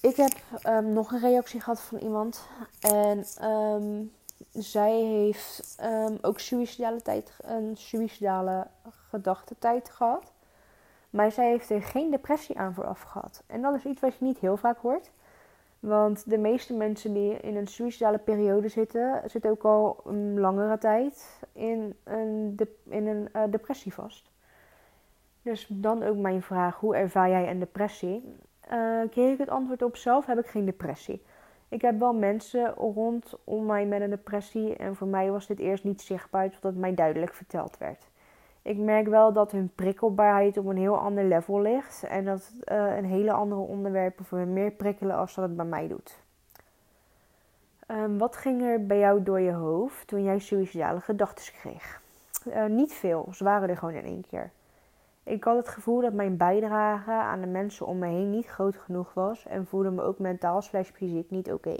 Ik 0.01 0.15
heb 0.15 0.33
ehm, 0.61 0.93
nog 0.93 1.11
een 1.11 1.19
reactie 1.19 1.59
gehad 1.59 1.79
van 1.81 1.97
iemand. 1.97 2.47
En 2.79 3.25
zij 4.51 4.93
heeft 4.93 5.77
ook 6.21 6.39
suicidale 6.39 7.01
tijd, 7.01 7.31
een 7.41 7.77
suicidale 7.77 8.67
gedachtetijd 9.09 9.89
gehad. 9.89 10.32
Maar 11.13 11.31
zij 11.31 11.49
heeft 11.49 11.69
er 11.69 11.81
geen 11.81 12.11
depressie 12.11 12.57
aan 12.57 12.73
vooraf 12.73 13.01
gehad. 13.01 13.43
En 13.47 13.61
dat 13.61 13.75
is 13.75 13.85
iets 13.85 14.01
wat 14.01 14.17
je 14.17 14.25
niet 14.25 14.39
heel 14.39 14.57
vaak 14.57 14.77
hoort. 14.77 15.11
Want 15.79 16.29
de 16.29 16.37
meeste 16.37 16.73
mensen 16.73 17.13
die 17.13 17.37
in 17.37 17.55
een 17.55 17.67
suicidale 17.67 18.17
periode 18.17 18.67
zitten, 18.67 19.21
zitten 19.25 19.51
ook 19.51 19.63
al 19.63 20.01
een 20.05 20.39
langere 20.39 20.77
tijd 20.77 21.39
in 21.51 21.95
een, 22.03 22.59
in 22.83 23.07
een 23.07 23.29
uh, 23.35 23.43
depressie 23.49 23.93
vast. 23.93 24.31
Dus 25.41 25.67
dan 25.69 26.03
ook 26.03 26.17
mijn 26.17 26.41
vraag: 26.41 26.79
hoe 26.79 26.95
ervaar 26.95 27.29
jij 27.29 27.49
een 27.49 27.59
depressie? 27.59 28.37
Uh, 28.71 29.01
kreeg 29.09 29.31
ik 29.33 29.39
het 29.39 29.49
antwoord 29.49 29.81
op 29.81 29.95
zelf 29.95 30.25
heb 30.25 30.39
ik 30.39 30.47
geen 30.47 30.65
depressie. 30.65 31.23
Ik 31.69 31.81
heb 31.81 31.99
wel 31.99 32.13
mensen 32.13 32.73
rondom 32.73 33.65
mij 33.65 33.85
met 33.85 34.01
een 34.01 34.09
depressie 34.09 34.75
en 34.75 34.95
voor 34.95 35.07
mij 35.07 35.31
was 35.31 35.47
dit 35.47 35.59
eerst 35.59 35.83
niet 35.83 36.01
zichtbaar 36.01 36.49
totdat 36.49 36.75
mij 36.75 36.93
duidelijk 36.93 37.33
verteld 37.33 37.77
werd. 37.77 38.11
Ik 38.63 38.77
merk 38.77 39.07
wel 39.07 39.33
dat 39.33 39.51
hun 39.51 39.71
prikkelbaarheid 39.75 40.57
op 40.57 40.65
een 40.65 40.77
heel 40.77 40.97
ander 40.97 41.23
level 41.23 41.61
ligt. 41.61 42.03
En 42.03 42.25
dat 42.25 42.53
uh, 42.71 42.95
een 42.95 43.05
hele 43.05 43.31
andere 43.31 43.61
onderwerpen 43.61 44.25
voor 44.25 44.37
hen 44.37 44.53
meer 44.53 44.71
prikkelen 44.71 45.15
als 45.15 45.35
dat 45.35 45.47
het 45.47 45.55
bij 45.55 45.65
mij 45.65 45.87
doet. 45.87 46.21
Um, 47.87 48.17
wat 48.17 48.35
ging 48.35 48.61
er 48.61 48.85
bij 48.85 48.99
jou 48.99 49.23
door 49.23 49.39
je 49.39 49.51
hoofd 49.51 50.07
toen 50.07 50.23
jij 50.23 50.39
suïcidale 50.39 50.99
gedachten 50.99 51.53
kreeg? 51.53 52.01
Uh, 52.47 52.65
niet 52.65 52.93
veel, 52.93 53.27
ze 53.31 53.43
waren 53.43 53.69
er 53.69 53.77
gewoon 53.77 53.93
in 53.93 54.05
één 54.05 54.25
keer. 54.29 54.51
Ik 55.23 55.43
had 55.43 55.57
het 55.57 55.67
gevoel 55.67 56.01
dat 56.01 56.13
mijn 56.13 56.37
bijdrage 56.37 57.11
aan 57.11 57.41
de 57.41 57.47
mensen 57.47 57.85
om 57.85 57.97
me 57.97 58.07
heen 58.07 58.29
niet 58.29 58.47
groot 58.47 58.75
genoeg 58.75 59.13
was 59.13 59.45
en 59.45 59.65
voelde 59.65 59.91
me 59.91 60.01
ook 60.01 60.19
mentaal 60.19 60.61
slash 60.61 60.89
fysiek 60.89 61.29
niet 61.29 61.51
oké 61.51 61.75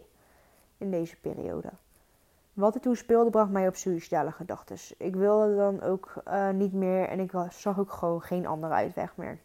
in 0.78 0.91
deze 0.91 1.19
periode. 1.19 1.69
Wat 2.54 2.76
er 2.76 2.82
toen 2.82 2.96
speelde 2.96 3.30
bracht 3.30 3.50
mij 3.50 3.68
op 3.68 3.76
suicidale 3.76 4.32
gedachten. 4.32 4.78
Ik 4.98 5.16
wilde 5.16 5.56
dan 5.56 5.82
ook 5.82 6.13
uh, 6.28 6.50
niet 6.50 6.74
meer 6.74 7.08
en 7.08 7.20
ik 7.20 7.32
zag 7.50 7.80
ook 7.80 7.92
gewoon 7.92 8.22
geen 8.22 8.46
andere 8.46 8.74
uitweg 8.74 9.18
meer. 9.18 9.39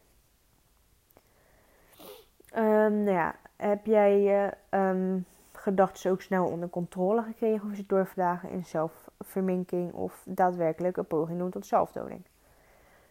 Um, 2.56 3.02
nou 3.02 3.10
ja, 3.10 3.34
heb 3.56 3.86
jij 3.86 4.20
je 4.20 4.52
um, 4.70 5.26
gedachten 5.52 6.10
ook 6.10 6.22
snel 6.22 6.46
onder 6.46 6.68
controle 6.68 7.22
gekregen 7.22 7.66
of 7.66 7.72
is 7.72 7.78
het 7.78 7.88
doorvragen 7.88 8.50
in 8.50 8.64
zelfverminking 8.64 9.92
of 9.92 10.22
daadwerkelijk 10.26 10.96
een 10.96 11.06
poging 11.06 11.38
doen 11.38 11.50
tot 11.50 11.66
zelfdoding? 11.66 12.22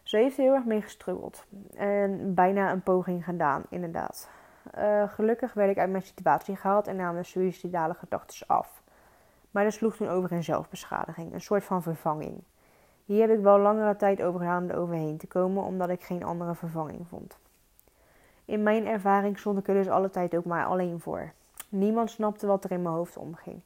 Ze 0.02 0.16
heeft 0.16 0.36
er 0.36 0.42
heel 0.42 0.54
erg 0.54 0.64
mee 0.64 0.82
gestruggeld 0.82 1.44
en 1.76 2.34
bijna 2.34 2.72
een 2.72 2.82
poging 2.82 3.24
gedaan, 3.24 3.62
inderdaad. 3.68 4.28
Uh, 4.78 5.08
gelukkig 5.08 5.52
werd 5.52 5.70
ik 5.70 5.78
uit 5.78 5.90
mijn 5.90 6.02
situatie 6.02 6.56
gehaald 6.56 6.86
en 6.86 6.96
nam 6.96 7.16
de 7.16 7.22
suicidale 7.22 7.94
gedachten 7.94 8.46
af. 8.46 8.77
Maar 9.58 9.66
dat 9.66 9.76
sloeg 9.76 9.96
toen 9.96 10.08
over 10.08 10.32
in 10.32 10.44
zelfbeschadiging, 10.44 11.32
een 11.32 11.40
soort 11.40 11.64
van 11.64 11.82
vervanging. 11.82 12.42
Hier 13.04 13.28
heb 13.28 13.36
ik 13.36 13.42
wel 13.42 13.58
langere 13.58 13.96
tijd 13.96 14.22
over 14.22 14.40
gedaan 14.40 14.62
om 14.62 14.70
er 14.70 14.76
overheen 14.76 15.16
te 15.16 15.26
komen, 15.26 15.64
omdat 15.64 15.88
ik 15.88 16.02
geen 16.02 16.24
andere 16.24 16.54
vervanging 16.54 17.06
vond. 17.08 17.38
In 18.44 18.62
mijn 18.62 18.86
ervaring 18.86 19.38
stond 19.38 19.58
ik 19.58 19.68
er 19.68 19.74
dus 19.74 19.88
alle 19.88 20.10
tijd 20.10 20.36
ook 20.36 20.44
maar 20.44 20.64
alleen 20.64 21.00
voor. 21.00 21.32
Niemand 21.68 22.10
snapte 22.10 22.46
wat 22.46 22.64
er 22.64 22.70
in 22.70 22.82
mijn 22.82 22.94
hoofd 22.94 23.16
omging. 23.16 23.60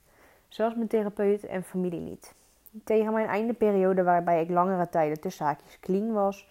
Zelfs 0.48 0.74
mijn 0.74 0.88
therapeut 0.88 1.46
en 1.46 1.62
familie 1.62 2.00
niet. 2.00 2.34
Tegen 2.84 3.12
mijn 3.12 3.26
eindeperiode, 3.26 4.02
waarbij 4.02 4.42
ik 4.42 4.50
langere 4.50 4.88
tijden 4.88 5.20
tussen 5.20 5.46
haakjes 5.46 5.80
clean 5.80 6.12
was, 6.12 6.50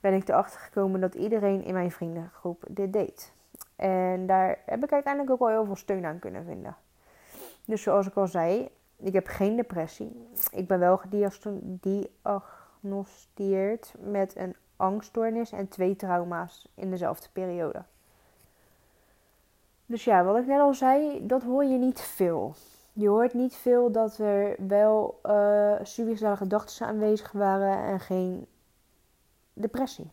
ben 0.00 0.14
ik 0.14 0.28
erachter 0.28 0.60
gekomen 0.60 1.00
dat 1.00 1.14
iedereen 1.14 1.64
in 1.64 1.74
mijn 1.74 1.90
vriendengroep 1.90 2.64
dit 2.68 2.92
deed. 2.92 3.32
En 3.76 4.26
daar 4.26 4.58
heb 4.66 4.84
ik 4.84 4.92
uiteindelijk 4.92 5.32
ook 5.32 5.48
wel 5.48 5.56
heel 5.56 5.64
veel 5.64 5.76
steun 5.76 6.04
aan 6.04 6.18
kunnen 6.18 6.44
vinden. 6.44 6.76
Dus 7.64 7.82
zoals 7.82 8.06
ik 8.06 8.14
al 8.14 8.26
zei, 8.26 8.68
ik 9.02 9.12
heb 9.12 9.26
geen 9.26 9.56
depressie. 9.56 10.28
Ik 10.52 10.66
ben 10.66 10.78
wel 10.78 10.96
gediagnosticeerd 10.96 13.94
met 13.98 14.36
een 14.36 14.56
angststoornis 14.76 15.52
en 15.52 15.68
twee 15.68 15.96
trauma's 15.96 16.68
in 16.74 16.90
dezelfde 16.90 17.28
periode. 17.32 17.82
Dus 19.86 20.04
ja, 20.04 20.24
wat 20.24 20.36
ik 20.36 20.46
net 20.46 20.60
al 20.60 20.74
zei, 20.74 21.26
dat 21.26 21.42
hoor 21.42 21.64
je 21.64 21.78
niet 21.78 22.00
veel. 22.00 22.54
Je 22.92 23.08
hoort 23.08 23.34
niet 23.34 23.54
veel 23.54 23.92
dat 23.92 24.18
er 24.18 24.54
wel 24.66 25.20
uh, 25.26 26.36
gedachten 26.36 26.86
aanwezig 26.86 27.32
waren 27.32 27.78
en 27.78 28.00
geen 28.00 28.46
depressie. 29.52 30.10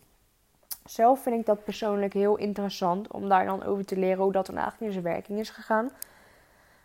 Zelf 0.85 1.21
vind 1.21 1.39
ik 1.39 1.45
dat 1.45 1.63
persoonlijk 1.63 2.13
heel 2.13 2.35
interessant 2.35 3.11
om 3.11 3.29
daar 3.29 3.45
dan 3.45 3.63
over 3.63 3.85
te 3.85 3.97
leren 3.97 4.23
hoe 4.23 4.31
dat 4.31 4.45
dan 4.45 4.57
eigenlijk 4.57 4.85
in 4.85 5.01
zijn 5.01 5.13
werking 5.13 5.39
is 5.39 5.49
gegaan. 5.49 5.91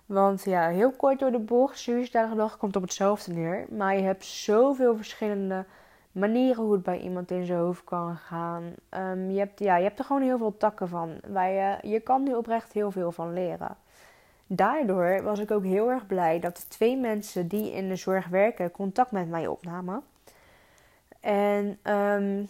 Want 0.07 0.45
ja, 0.45 0.69
heel 0.69 0.91
kort 0.91 1.19
door 1.19 1.31
de 1.31 1.39
bocht, 1.39 1.79
suïcidale 1.79 2.35
dag 2.35 2.57
komt 2.57 2.77
op 2.77 2.83
hetzelfde 2.83 3.33
neer. 3.33 3.67
Maar 3.71 3.97
je 3.97 4.03
hebt 4.03 4.25
zoveel 4.25 4.97
verschillende 4.97 5.65
manieren 6.13 6.63
hoe 6.63 6.73
het 6.73 6.83
bij 6.83 6.99
iemand 6.99 7.31
in 7.31 7.47
zijn 7.47 7.59
hoofd 7.59 7.85
kan 7.85 8.17
gaan. 8.17 8.75
Um, 8.91 9.31
je, 9.31 9.39
hebt, 9.39 9.59
ja, 9.59 9.77
je 9.77 9.85
hebt 9.85 9.99
er 9.99 10.05
gewoon 10.05 10.23
heel 10.23 10.39
veel 10.39 10.57
takken 10.57 10.89
van. 10.89 11.21
Waar 11.27 11.51
je, 11.51 11.77
je 11.83 12.01
kan 12.01 12.23
nu 12.23 12.35
oprecht 12.35 12.73
heel 12.73 12.91
veel 12.91 13.13
van 13.13 13.33
leren. 13.33 13.77
Daardoor 14.47 15.23
was 15.23 15.39
ik 15.39 15.51
ook 15.51 15.65
heel 15.65 15.91
erg 15.91 16.07
blij 16.07 16.41
dat 16.41 16.57
de 16.57 16.69
twee 16.69 16.97
mensen 16.97 17.49
die 17.49 17.73
in 17.73 17.89
de 17.89 17.97
zorg 17.97 18.29
werken 18.29 18.71
contact 18.71 19.11
met 19.11 19.29
mij 19.29 19.47
opnamen. 19.47 20.03
En 21.21 21.79
um, 21.83 22.49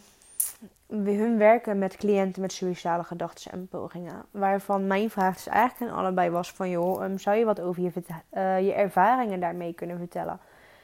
hun 1.03 1.39
werken 1.39 1.79
met 1.79 1.97
cliënten 1.97 2.43
met 2.43 2.53
suïcidale 2.53 3.05
gedachten 3.05 3.53
en 3.53 3.69
pogingen. 3.69 4.25
Waarvan 4.31 4.87
mijn 4.87 5.11
vraag 5.11 5.35
dus 5.35 5.47
eigenlijk 5.47 5.93
aan 5.93 5.99
allebei 5.99 6.31
was 6.31 6.53
van... 6.53 6.71
joh, 6.71 7.05
um, 7.05 7.19
zou 7.19 7.37
je 7.37 7.45
wat 7.45 7.61
over 7.61 7.83
je, 7.83 7.91
uh, 8.33 8.61
je 8.61 8.73
ervaringen 8.73 9.41
daarmee 9.41 9.73
kunnen 9.73 9.99
vertellen? 9.99 10.41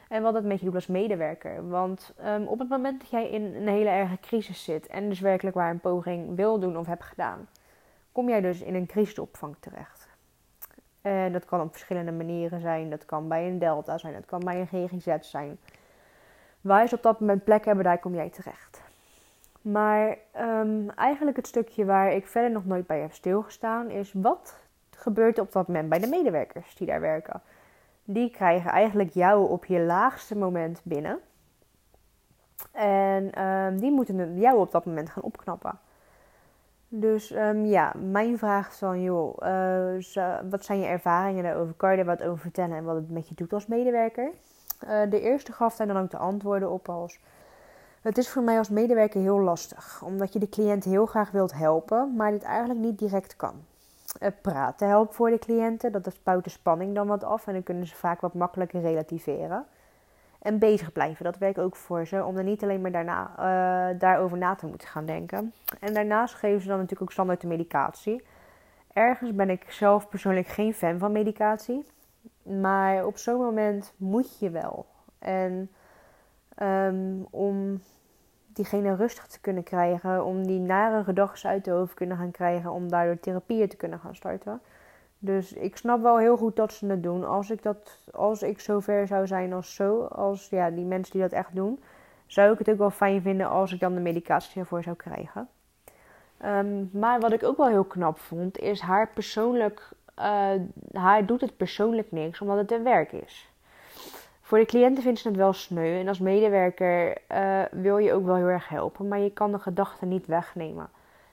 En 0.09 0.23
wat 0.23 0.35
het 0.35 0.45
met 0.45 0.59
je 0.59 0.65
doet 0.65 0.75
als 0.75 0.87
medewerker. 0.87 1.69
Want 1.69 2.15
um, 2.27 2.47
op 2.47 2.59
het 2.59 2.69
moment 2.69 3.01
dat 3.01 3.11
jij 3.11 3.31
in 3.31 3.55
een 3.55 3.69
hele 3.69 3.89
erge 3.89 4.19
crisis 4.21 4.65
zit... 4.65 4.87
en 4.87 5.09
dus 5.09 5.21
werkelijk 5.21 5.57
waar 5.57 5.71
een 5.71 5.81
poging 5.81 6.37
wil 6.37 6.59
doen 6.59 6.77
of 6.77 6.87
hebt 6.87 7.05
gedaan... 7.05 7.49
kom 8.13 8.29
jij 8.29 8.41
dus 8.41 8.61
in 8.61 8.75
een 8.75 8.87
crisisopvang 8.87 9.57
terecht. 9.61 10.09
En 11.03 11.33
dat 11.33 11.45
kan 11.45 11.61
op 11.61 11.71
verschillende 11.71 12.13
manieren 12.13 12.61
zijn. 12.61 12.91
Dat 12.91 13.05
kan 13.05 13.29
bij 13.29 13.49
een 13.49 13.59
Delta 13.59 13.99
zijn, 13.99 14.15
dat 14.15 14.27
kan 14.27 14.41
bij 14.45 14.61
een 14.61 14.89
GGZ 14.89 15.31
zijn. 15.31 15.59
Waar 16.61 16.89
ze 16.89 16.95
op 16.95 17.03
dat 17.03 17.21
moment 17.21 17.45
plek 17.45 17.65
hebben, 17.65 17.85
daar 17.85 17.99
kom 17.99 18.15
jij 18.15 18.31
terecht. 18.31 18.90
Maar 19.63 20.17
um, 20.41 20.91
eigenlijk 20.91 21.37
het 21.37 21.47
stukje 21.47 21.85
waar 21.85 22.13
ik 22.13 22.27
verder 22.27 22.51
nog 22.51 22.67
nooit 22.67 22.87
bij 22.87 23.01
heb 23.01 23.13
stilgestaan 23.13 23.91
is 23.91 24.13
wat 24.13 24.57
gebeurt 24.91 25.37
er 25.37 25.43
op 25.43 25.53
dat 25.53 25.67
moment 25.67 25.89
bij 25.89 25.99
de 25.99 26.07
medewerkers 26.07 26.75
die 26.75 26.87
daar 26.87 27.01
werken. 27.01 27.43
Die 28.05 28.31
krijgen 28.31 28.71
eigenlijk 28.71 29.11
jou 29.11 29.49
op 29.49 29.65
je 29.65 29.81
laagste 29.81 30.37
moment 30.37 30.81
binnen. 30.85 31.19
En 32.73 33.45
um, 33.45 33.81
die 33.81 33.91
moeten 33.91 34.39
jou 34.39 34.59
op 34.59 34.71
dat 34.71 34.85
moment 34.85 35.11
gaan 35.11 35.23
opknappen. 35.23 35.79
Dus 36.89 37.31
um, 37.31 37.65
ja, 37.65 37.93
mijn 38.11 38.39
vraag 38.39 38.69
is 38.69 38.79
dan, 38.79 39.03
joh, 39.03 39.37
uh, 39.43 40.35
wat 40.51 40.65
zijn 40.65 40.81
je 40.81 40.87
ervaringen 40.87 41.45
daarover? 41.45 41.75
Kan 41.75 41.93
je 41.93 41.99
er 41.99 42.05
wat 42.05 42.23
over 42.23 42.39
vertellen 42.39 42.77
en 42.77 42.85
wat 42.85 42.95
het 42.95 43.11
met 43.11 43.29
je 43.29 43.35
doet 43.35 43.53
als 43.53 43.67
medewerker? 43.67 44.31
Uh, 44.85 45.11
de 45.11 45.21
eerste 45.21 45.53
gaf 45.53 45.77
daar 45.77 45.87
dan 45.87 46.03
ook 46.03 46.11
de 46.11 46.17
antwoorden 46.17 46.71
op 46.71 46.89
als... 46.89 47.21
Het 48.01 48.19
is 48.19 48.29
voor 48.29 48.43
mij 48.43 48.59
als 48.59 48.69
medewerker 48.69 49.21
heel 49.21 49.41
lastig, 49.41 50.03
omdat 50.05 50.33
je 50.33 50.39
de 50.39 50.49
cliënt 50.49 50.85
heel 50.85 51.07
graag 51.07 51.31
wilt 51.31 51.53
helpen, 51.53 52.17
maar 52.17 52.31
dit 52.31 52.43
eigenlijk 52.43 52.81
niet 52.81 52.99
direct 52.99 53.37
kan. 53.37 53.55
Het 54.19 54.41
praten 54.41 54.89
helpt 54.89 55.15
voor 55.15 55.31
de 55.31 55.39
cliënten, 55.39 55.93
dat 55.93 56.19
bouwt 56.23 56.45
de 56.45 56.51
spanning 56.51 56.95
dan 56.95 57.07
wat 57.07 57.25
af 57.25 57.47
en 57.47 57.53
dan 57.53 57.63
kunnen 57.63 57.87
ze 57.87 57.95
vaak 57.95 58.21
wat 58.21 58.35
makkelijker 58.35 58.81
relativeren. 58.81 59.67
En 60.43 60.59
bezig 60.59 60.93
blijven, 60.93 61.25
dat 61.25 61.39
werkt 61.39 61.59
ook 61.59 61.77
voor 61.77 62.07
ze, 62.07 62.25
om 62.25 62.37
er 62.37 62.45
niet 62.45 62.63
alleen 62.63 62.81
maar 62.81 62.93
daarna, 62.93 63.31
uh, 63.31 63.99
daarover 63.99 64.39
na 64.39 64.55
te 64.55 64.67
moeten 64.67 64.89
gaan 64.89 65.07
denken. 65.07 65.53
En 65.81 65.95
daarnaast 65.95 66.35
geven 66.35 66.61
ze 66.61 66.67
dan 66.69 66.77
natuurlijk 66.77 67.03
ook 67.03 67.13
standaard 67.13 67.41
de 67.41 67.47
medicatie. 67.47 68.23
Ergens 68.93 69.35
ben 69.35 69.51
ik 69.51 69.71
zelf 69.71 70.09
persoonlijk 70.09 70.47
geen 70.47 70.75
fan 70.75 70.99
van 70.99 71.13
medicatie, 71.13 71.87
maar 72.43 73.07
op 73.07 73.19
zo'n 73.19 73.41
moment 73.41 73.93
moet 73.97 74.39
je 74.39 74.51
wel. 74.51 74.87
En 75.19 75.71
Um, 76.63 77.27
om 77.31 77.81
diegene 78.53 78.95
rustig 78.95 79.27
te 79.27 79.41
kunnen 79.41 79.63
krijgen, 79.63 80.25
om 80.25 80.47
die 80.47 80.61
nare 80.61 81.05
gedachten 81.05 81.51
uit 81.51 81.65
de 81.65 81.71
hoofd 81.71 81.95
kunnen 81.95 82.17
gaan 82.17 82.31
krijgen, 82.31 82.71
om 82.71 82.89
daardoor 82.89 83.21
therapieën 83.21 83.69
te 83.69 83.77
kunnen 83.77 83.99
gaan 83.99 84.15
starten. 84.15 84.61
Dus 85.19 85.53
ik 85.53 85.77
snap 85.77 86.03
wel 86.03 86.19
heel 86.19 86.37
goed 86.37 86.57
dat 86.57 86.73
ze 86.73 86.87
het 86.87 87.03
doen. 87.03 87.25
Als 87.25 87.51
ik, 87.51 87.63
dat, 87.63 87.99
als 88.13 88.43
ik 88.43 88.61
zover 88.61 89.07
zou 89.07 89.27
zijn 89.27 89.53
als 89.53 89.75
zo, 89.75 90.03
als 90.03 90.49
ja, 90.49 90.71
die 90.71 90.85
mensen 90.85 91.13
die 91.13 91.23
dat 91.23 91.33
echt 91.33 91.55
doen, 91.55 91.83
zou 92.27 92.53
ik 92.53 92.59
het 92.59 92.71
ook 92.71 92.79
wel 92.79 92.91
fijn 92.91 93.23
vinden 93.23 93.49
als 93.49 93.73
ik 93.73 93.81
dan 93.81 93.95
de 93.95 94.01
medicatie 94.01 94.61
ervoor 94.61 94.83
zou 94.83 94.97
krijgen. 94.97 95.49
Um, 96.45 96.91
maar 96.93 97.21
wat 97.21 97.33
ik 97.33 97.43
ook 97.43 97.57
wel 97.57 97.69
heel 97.69 97.85
knap 97.85 98.19
vond, 98.19 98.59
is 98.59 98.81
haar 98.81 99.09
persoonlijk. 99.15 99.89
Uh, 100.19 100.51
haar 100.93 101.27
doet 101.27 101.41
het 101.41 101.57
persoonlijk 101.57 102.13
niks, 102.13 102.41
omdat 102.41 102.57
het 102.57 102.73
een 102.73 102.83
werk 102.83 103.13
is 103.13 103.50
Voor 104.51 104.59
de 104.59 104.67
cliënten 104.67 105.03
vinden 105.03 105.23
ze 105.23 105.29
het 105.29 105.37
wel 105.37 105.53
sneu. 105.53 106.01
En 106.01 106.09
als 106.09 106.19
medewerker 106.19 107.17
uh, 107.33 107.63
wil 107.71 107.99
je 107.99 108.13
ook 108.13 108.25
wel 108.25 108.35
heel 108.35 108.47
erg 108.47 108.69
helpen. 108.69 109.09
Maar 109.09 109.19
je 109.19 109.33
kan 109.33 109.53
de 109.53 109.59
gedachten 109.59 110.09
niet 110.09 110.27
wegnemen. 110.27 110.91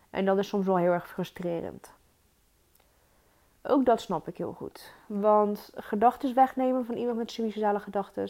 En 0.10 0.26
dat 0.26 0.38
is 0.38 0.48
soms 0.48 0.66
wel 0.66 0.78
heel 0.78 0.92
erg 0.92 1.08
frustrerend. 1.08 1.92
Ook 3.62 3.86
dat 3.86 4.02
snap 4.02 4.28
ik 4.28 4.38
heel 4.38 4.54
goed. 4.54 4.94
Want 5.06 5.72
gedachten 5.76 6.36
wegnemen 6.36 6.86
van 6.86 6.96
iemand 6.96 7.18
met 7.18 7.32
suïcidale 7.32 7.80
gedachten. 7.80 8.30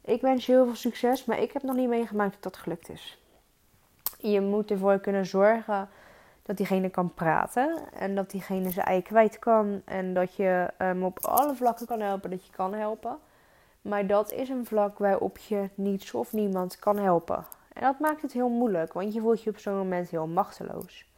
Ik 0.00 0.20
wens 0.20 0.46
je 0.46 0.52
heel 0.52 0.64
veel 0.64 0.74
succes, 0.74 1.24
maar 1.24 1.38
ik 1.38 1.52
heb 1.52 1.62
nog 1.62 1.76
niet 1.76 1.88
meegemaakt 1.88 2.32
dat 2.32 2.42
dat 2.42 2.56
gelukt 2.56 2.88
is. 2.88 3.18
Je 4.18 4.40
moet 4.40 4.70
ervoor 4.70 4.98
kunnen 4.98 5.26
zorgen 5.26 5.88
dat 6.42 6.56
diegene 6.56 6.90
kan 6.90 7.14
praten 7.14 7.92
en 7.92 8.14
dat 8.14 8.30
diegene 8.30 8.70
zijn 8.70 8.86
ei 8.86 9.02
kwijt 9.02 9.38
kan 9.38 9.82
en 9.84 10.14
dat 10.14 10.34
je 10.34 10.70
hem 10.76 11.04
op 11.04 11.24
alle 11.24 11.54
vlakken 11.54 11.86
kan 11.86 12.00
helpen 12.00 12.30
dat 12.30 12.46
je 12.46 12.52
kan 12.52 12.74
helpen. 12.74 13.18
Maar 13.82 14.06
dat 14.06 14.32
is 14.32 14.48
een 14.48 14.66
vlak 14.66 14.98
waarop 14.98 15.38
je 15.38 15.68
niets 15.74 16.14
of 16.14 16.32
niemand 16.32 16.78
kan 16.78 16.98
helpen. 16.98 17.46
En 17.72 17.82
dat 17.82 17.98
maakt 17.98 18.22
het 18.22 18.32
heel 18.32 18.48
moeilijk, 18.48 18.92
want 18.92 19.14
je 19.14 19.20
voelt 19.20 19.42
je 19.42 19.50
op 19.50 19.58
zo'n 19.58 19.76
moment 19.76 20.10
heel 20.10 20.26
machteloos. 20.26 21.08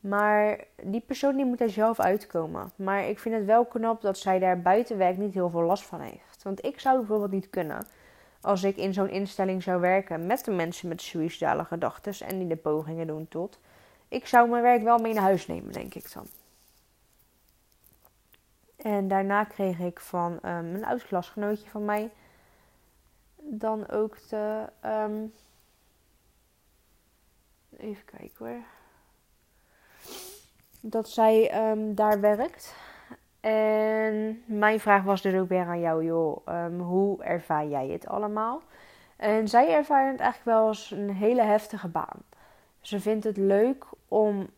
Maar 0.00 0.64
die 0.82 1.00
persoon 1.00 1.36
die 1.36 1.44
moet 1.44 1.60
er 1.60 1.70
zelf 1.70 2.00
uitkomen. 2.00 2.70
Maar 2.76 3.08
ik 3.08 3.18
vind 3.18 3.34
het 3.34 3.44
wel 3.44 3.64
knap 3.64 4.00
dat 4.02 4.18
zij 4.18 4.38
daar 4.38 4.60
buitenwerk 4.60 5.16
niet 5.16 5.34
heel 5.34 5.50
veel 5.50 5.62
last 5.62 5.84
van 5.84 6.00
heeft. 6.00 6.42
Want 6.42 6.64
ik 6.64 6.80
zou 6.80 6.98
bijvoorbeeld 6.98 7.30
niet 7.30 7.50
kunnen 7.50 7.86
als 8.40 8.64
ik 8.64 8.76
in 8.76 8.92
zo'n 8.92 9.08
instelling 9.08 9.62
zou 9.62 9.80
werken 9.80 10.26
met 10.26 10.44
de 10.44 10.50
mensen 10.50 10.88
met 10.88 11.02
suïcidale 11.02 11.64
gedachten 11.64 12.26
en 12.26 12.38
die 12.38 12.48
de 12.48 12.56
pogingen 12.56 13.06
doen 13.06 13.28
tot. 13.28 13.58
Ik 14.08 14.26
zou 14.26 14.48
mijn 14.48 14.62
werk 14.62 14.82
wel 14.82 14.98
mee 14.98 15.14
naar 15.14 15.22
huis 15.22 15.46
nemen, 15.46 15.72
denk 15.72 15.94
ik 15.94 16.12
dan. 16.12 16.26
En 18.84 19.08
daarna 19.08 19.44
kreeg 19.44 19.78
ik 19.78 20.00
van 20.00 20.32
um, 20.32 20.74
een 20.74 20.84
oud 20.84 21.06
klasgenootje 21.06 21.68
van 21.70 21.84
mij 21.84 22.10
dan 23.36 23.88
ook 23.88 24.28
de. 24.28 24.66
Um, 24.84 25.32
even 27.76 28.04
kijken 28.04 28.46
hoor. 28.46 28.62
Dat 30.80 31.08
zij 31.08 31.68
um, 31.70 31.94
daar 31.94 32.20
werkt. 32.20 32.74
En 33.40 34.42
mijn 34.46 34.80
vraag 34.80 35.02
was 35.02 35.22
dus 35.22 35.34
ook 35.34 35.48
weer 35.48 35.66
aan 35.66 35.80
jou, 35.80 36.04
joh. 36.04 36.46
hoe 36.78 37.22
ervaar 37.22 37.66
jij 37.66 37.88
het 37.88 38.06
allemaal? 38.06 38.62
En 39.16 39.48
zij 39.48 39.74
ervaart 39.74 40.12
het 40.12 40.20
eigenlijk 40.20 40.56
wel 40.58 40.66
als 40.66 40.90
een 40.90 41.10
hele 41.10 41.42
heftige 41.42 41.88
baan. 41.88 42.22
Ze 42.84 43.00
vindt 43.00 43.24
het 43.24 43.36
leuk 43.36 43.84
om, 44.08 44.50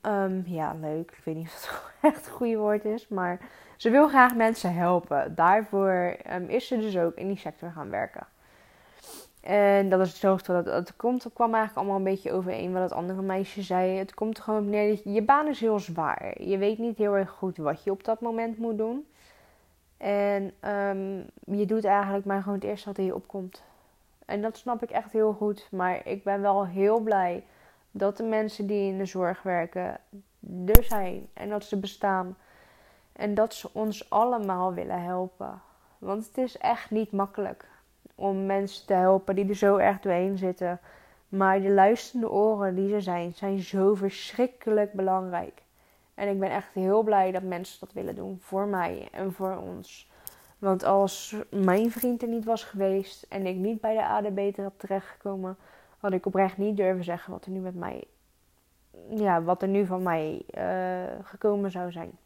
ja, 0.44 0.76
leuk, 0.80 1.10
ik 1.10 1.24
weet 1.24 1.34
niet 1.34 1.46
of 1.46 1.52
het 1.52 1.92
echt 2.12 2.24
het 2.24 2.34
goede 2.34 2.56
woord 2.56 2.84
is, 2.84 3.08
maar 3.08 3.40
ze 3.76 3.90
wil 3.90 4.08
graag 4.08 4.34
mensen 4.34 4.74
helpen. 4.74 5.34
Daarvoor 5.34 6.16
um, 6.32 6.48
is 6.48 6.66
ze 6.66 6.78
dus 6.78 6.98
ook 6.98 7.14
in 7.14 7.28
die 7.28 7.38
sector 7.38 7.70
gaan 7.70 7.90
werken. 7.90 8.26
En 9.40 9.88
dat 9.88 10.00
is 10.00 10.08
het 10.08 10.16
zo 10.16 10.52
dat 10.52 10.66
het 10.66 10.96
komt, 10.96 11.24
het 11.24 11.32
kwam 11.32 11.54
eigenlijk 11.54 11.76
allemaal 11.76 11.96
een 11.96 12.12
beetje 12.14 12.32
overeen 12.32 12.72
wat 12.72 12.82
het 12.82 12.92
andere 12.92 13.22
meisje 13.22 13.62
zei. 13.62 13.98
Het 13.98 14.14
komt 14.14 14.40
gewoon 14.40 14.60
op 14.60 14.66
neer 14.66 15.00
je 15.04 15.22
baan 15.22 15.48
is 15.48 15.60
heel 15.60 15.78
zwaar. 15.78 16.42
Je 16.42 16.58
weet 16.58 16.78
niet 16.78 16.98
heel 16.98 17.16
erg 17.16 17.30
goed 17.30 17.56
wat 17.56 17.84
je 17.84 17.90
op 17.90 18.04
dat 18.04 18.20
moment 18.20 18.58
moet 18.58 18.78
doen. 18.78 19.06
En 19.96 20.42
um, 20.70 21.26
je 21.56 21.66
doet 21.66 21.84
eigenlijk 21.84 22.24
maar 22.24 22.42
gewoon 22.42 22.58
het 22.58 22.68
eerste 22.68 22.88
wat 22.88 22.98
er 22.98 23.04
je 23.04 23.14
opkomt. 23.14 23.62
En 24.24 24.42
dat 24.42 24.56
snap 24.56 24.82
ik 24.82 24.90
echt 24.90 25.12
heel 25.12 25.32
goed. 25.32 25.68
Maar 25.70 26.06
ik 26.06 26.24
ben 26.24 26.40
wel 26.40 26.66
heel 26.66 27.00
blij 27.00 27.44
dat 27.98 28.16
de 28.16 28.22
mensen 28.22 28.66
die 28.66 28.90
in 28.92 28.98
de 28.98 29.04
zorg 29.04 29.42
werken 29.42 30.00
er 30.66 30.84
zijn. 30.84 31.28
En 31.32 31.48
dat 31.48 31.64
ze 31.64 31.76
bestaan. 31.76 32.36
En 33.12 33.34
dat 33.34 33.54
ze 33.54 33.70
ons 33.72 34.10
allemaal 34.10 34.74
willen 34.74 35.02
helpen. 35.02 35.62
Want 35.98 36.26
het 36.26 36.38
is 36.38 36.58
echt 36.58 36.90
niet 36.90 37.12
makkelijk 37.12 37.68
om 38.14 38.46
mensen 38.46 38.86
te 38.86 38.94
helpen 38.94 39.34
die 39.34 39.48
er 39.48 39.54
zo 39.54 39.76
erg 39.76 40.00
doorheen 40.00 40.38
zitten. 40.38 40.80
Maar 41.28 41.60
de 41.60 41.70
luisterende 41.70 42.30
oren 42.30 42.74
die 42.74 42.88
ze 42.88 43.00
zijn, 43.00 43.34
zijn 43.34 43.58
zo 43.58 43.94
verschrikkelijk 43.94 44.92
belangrijk. 44.92 45.62
En 46.14 46.28
ik 46.28 46.38
ben 46.38 46.50
echt 46.50 46.72
heel 46.72 47.02
blij 47.02 47.32
dat 47.32 47.42
mensen 47.42 47.80
dat 47.80 47.92
willen 47.92 48.14
doen 48.14 48.38
voor 48.40 48.66
mij 48.66 49.08
en 49.12 49.32
voor 49.32 49.56
ons. 49.56 50.10
Want 50.58 50.84
als 50.84 51.36
mijn 51.50 51.90
vriend 51.90 52.22
er 52.22 52.28
niet 52.28 52.44
was 52.44 52.64
geweest 52.64 53.22
en 53.22 53.46
ik 53.46 53.56
niet 53.56 53.80
bij 53.80 53.94
de 53.94 54.06
ADB 54.06 54.56
had 54.56 54.72
terechtgekomen, 54.76 55.56
had 56.06 56.14
ik 56.14 56.26
oprecht 56.26 56.56
niet 56.56 56.76
durven 56.76 57.04
zeggen 57.04 57.32
wat 57.32 57.44
er 57.44 57.50
nu 57.50 57.60
met 57.60 57.74
mij, 57.74 58.04
ja, 59.08 59.42
wat 59.42 59.62
er 59.62 59.68
nu 59.68 59.86
van 59.86 60.02
mij 60.02 60.42
uh, 60.58 61.24
gekomen 61.26 61.70
zou 61.70 61.92
zijn. 61.92 62.18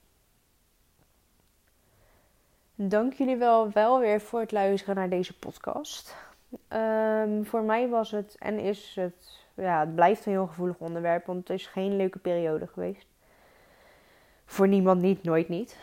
Dank 2.75 3.12
jullie 3.12 3.37
wel, 3.37 3.71
wel 3.71 3.99
weer 3.99 4.21
voor 4.21 4.40
het 4.40 4.53
luisteren 4.53 4.97
naar 4.97 5.09
deze 5.09 5.38
podcast. 5.38 6.16
Um, 6.69 7.47
voor 7.47 7.62
mij 7.62 7.88
was 7.88 8.11
het 8.11 8.37
en 8.38 8.59
is 8.59 8.97
het, 9.01 9.45
ja, 9.55 9.81
het 9.81 9.95
blijft 9.95 10.27
een 10.27 10.33
heel 10.33 10.47
gevoelig 10.47 10.79
onderwerp, 10.79 11.27
want 11.27 11.49
het 11.49 11.59
is 11.59 11.66
geen 11.66 11.97
leuke 11.97 12.19
periode 12.19 12.66
geweest. 12.66 13.07
Voor 14.45 14.69
niemand 14.69 15.01
niet, 15.01 15.23
nooit 15.23 15.49
niet. 15.49 15.77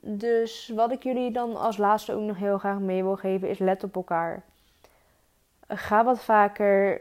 Dus 0.00 0.72
wat 0.74 0.92
ik 0.92 1.02
jullie 1.02 1.30
dan 1.30 1.56
als 1.56 1.76
laatste 1.76 2.12
ook 2.12 2.22
nog 2.22 2.36
heel 2.36 2.58
graag 2.58 2.78
mee 2.78 3.02
wil 3.02 3.16
geven 3.16 3.48
is 3.48 3.58
let 3.58 3.84
op 3.84 3.96
elkaar. 3.96 4.42
Ga 5.68 6.04
wat 6.04 6.20
vaker 6.20 7.00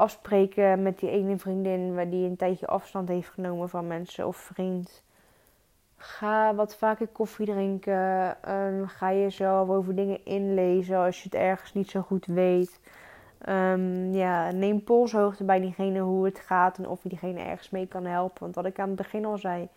afspreken 0.00 0.82
met 0.82 0.98
die 0.98 1.10
ene 1.10 1.38
vriendin 1.38 2.10
die 2.10 2.28
een 2.28 2.36
tijdje 2.36 2.66
afstand 2.66 3.08
heeft 3.08 3.28
genomen 3.28 3.68
van 3.68 3.86
mensen 3.86 4.26
of 4.26 4.36
vriend. 4.36 5.02
Ga 5.96 6.54
wat 6.54 6.76
vaker 6.76 7.06
koffie 7.06 7.46
drinken. 7.46 8.36
Um, 8.54 8.88
ga 8.88 9.12
jezelf 9.12 9.68
over 9.68 9.94
dingen 9.94 10.24
inlezen 10.24 10.98
als 10.98 11.16
je 11.16 11.24
het 11.24 11.34
ergens 11.34 11.72
niet 11.72 11.90
zo 11.90 12.00
goed 12.00 12.26
weet. 12.26 12.80
Um, 13.48 14.12
ja, 14.12 14.50
neem 14.50 14.84
polshoogte 14.84 15.44
bij 15.44 15.60
diegene 15.60 16.00
hoe 16.00 16.24
het 16.24 16.38
gaat 16.38 16.78
en 16.78 16.88
of 16.88 17.02
je 17.02 17.08
diegene 17.08 17.40
ergens 17.40 17.70
mee 17.70 17.86
kan 17.86 18.04
helpen. 18.04 18.42
Want 18.42 18.54
wat 18.54 18.66
ik 18.66 18.78
aan 18.78 18.88
het 18.88 18.96
begin 18.96 19.24
al 19.24 19.38
zei, 19.38 19.68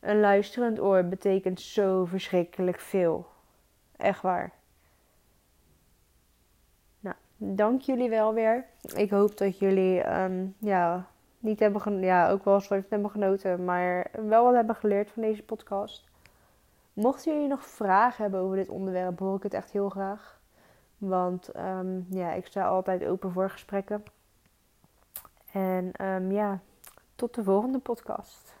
een 0.00 0.20
luisterend 0.20 0.80
oor 0.80 1.04
betekent 1.04 1.60
zo 1.60 2.04
verschrikkelijk 2.04 2.80
veel. 2.80 3.26
Echt 3.96 4.22
waar. 4.22 4.52
Dank 7.46 7.80
jullie 7.80 8.08
wel 8.08 8.34
weer. 8.34 8.66
Ik 8.94 9.10
hoop 9.10 9.38
dat 9.38 9.58
jullie 9.58 10.20
um, 10.20 10.54
ja, 10.58 11.06
niet 11.38 11.60
hebben 11.60 12.00
ja, 12.00 12.30
ook 12.30 12.44
wel 12.44 12.54
eens 12.54 12.68
hebben 12.68 13.10
genoten, 13.10 13.64
maar 13.64 14.10
wel 14.12 14.44
wat 14.44 14.54
hebben 14.54 14.76
geleerd 14.76 15.10
van 15.10 15.22
deze 15.22 15.42
podcast. 15.42 16.08
Mochten 16.92 17.32
jullie 17.32 17.48
nog 17.48 17.64
vragen 17.64 18.22
hebben 18.22 18.40
over 18.40 18.56
dit 18.56 18.68
onderwerp, 18.68 19.18
hoor 19.18 19.36
ik 19.36 19.42
het 19.42 19.54
echt 19.54 19.70
heel 19.70 19.88
graag. 19.88 20.40
Want 20.98 21.48
ehm, 21.48 22.00
ja, 22.08 22.32
ik 22.32 22.46
sta 22.46 22.66
altijd 22.66 23.04
open 23.04 23.32
voor 23.32 23.50
gesprekken. 23.50 24.02
En 25.52 25.92
um, 26.06 26.32
ja, 26.32 26.60
tot 27.14 27.34
de 27.34 27.44
volgende 27.44 27.78
podcast. 27.78 28.53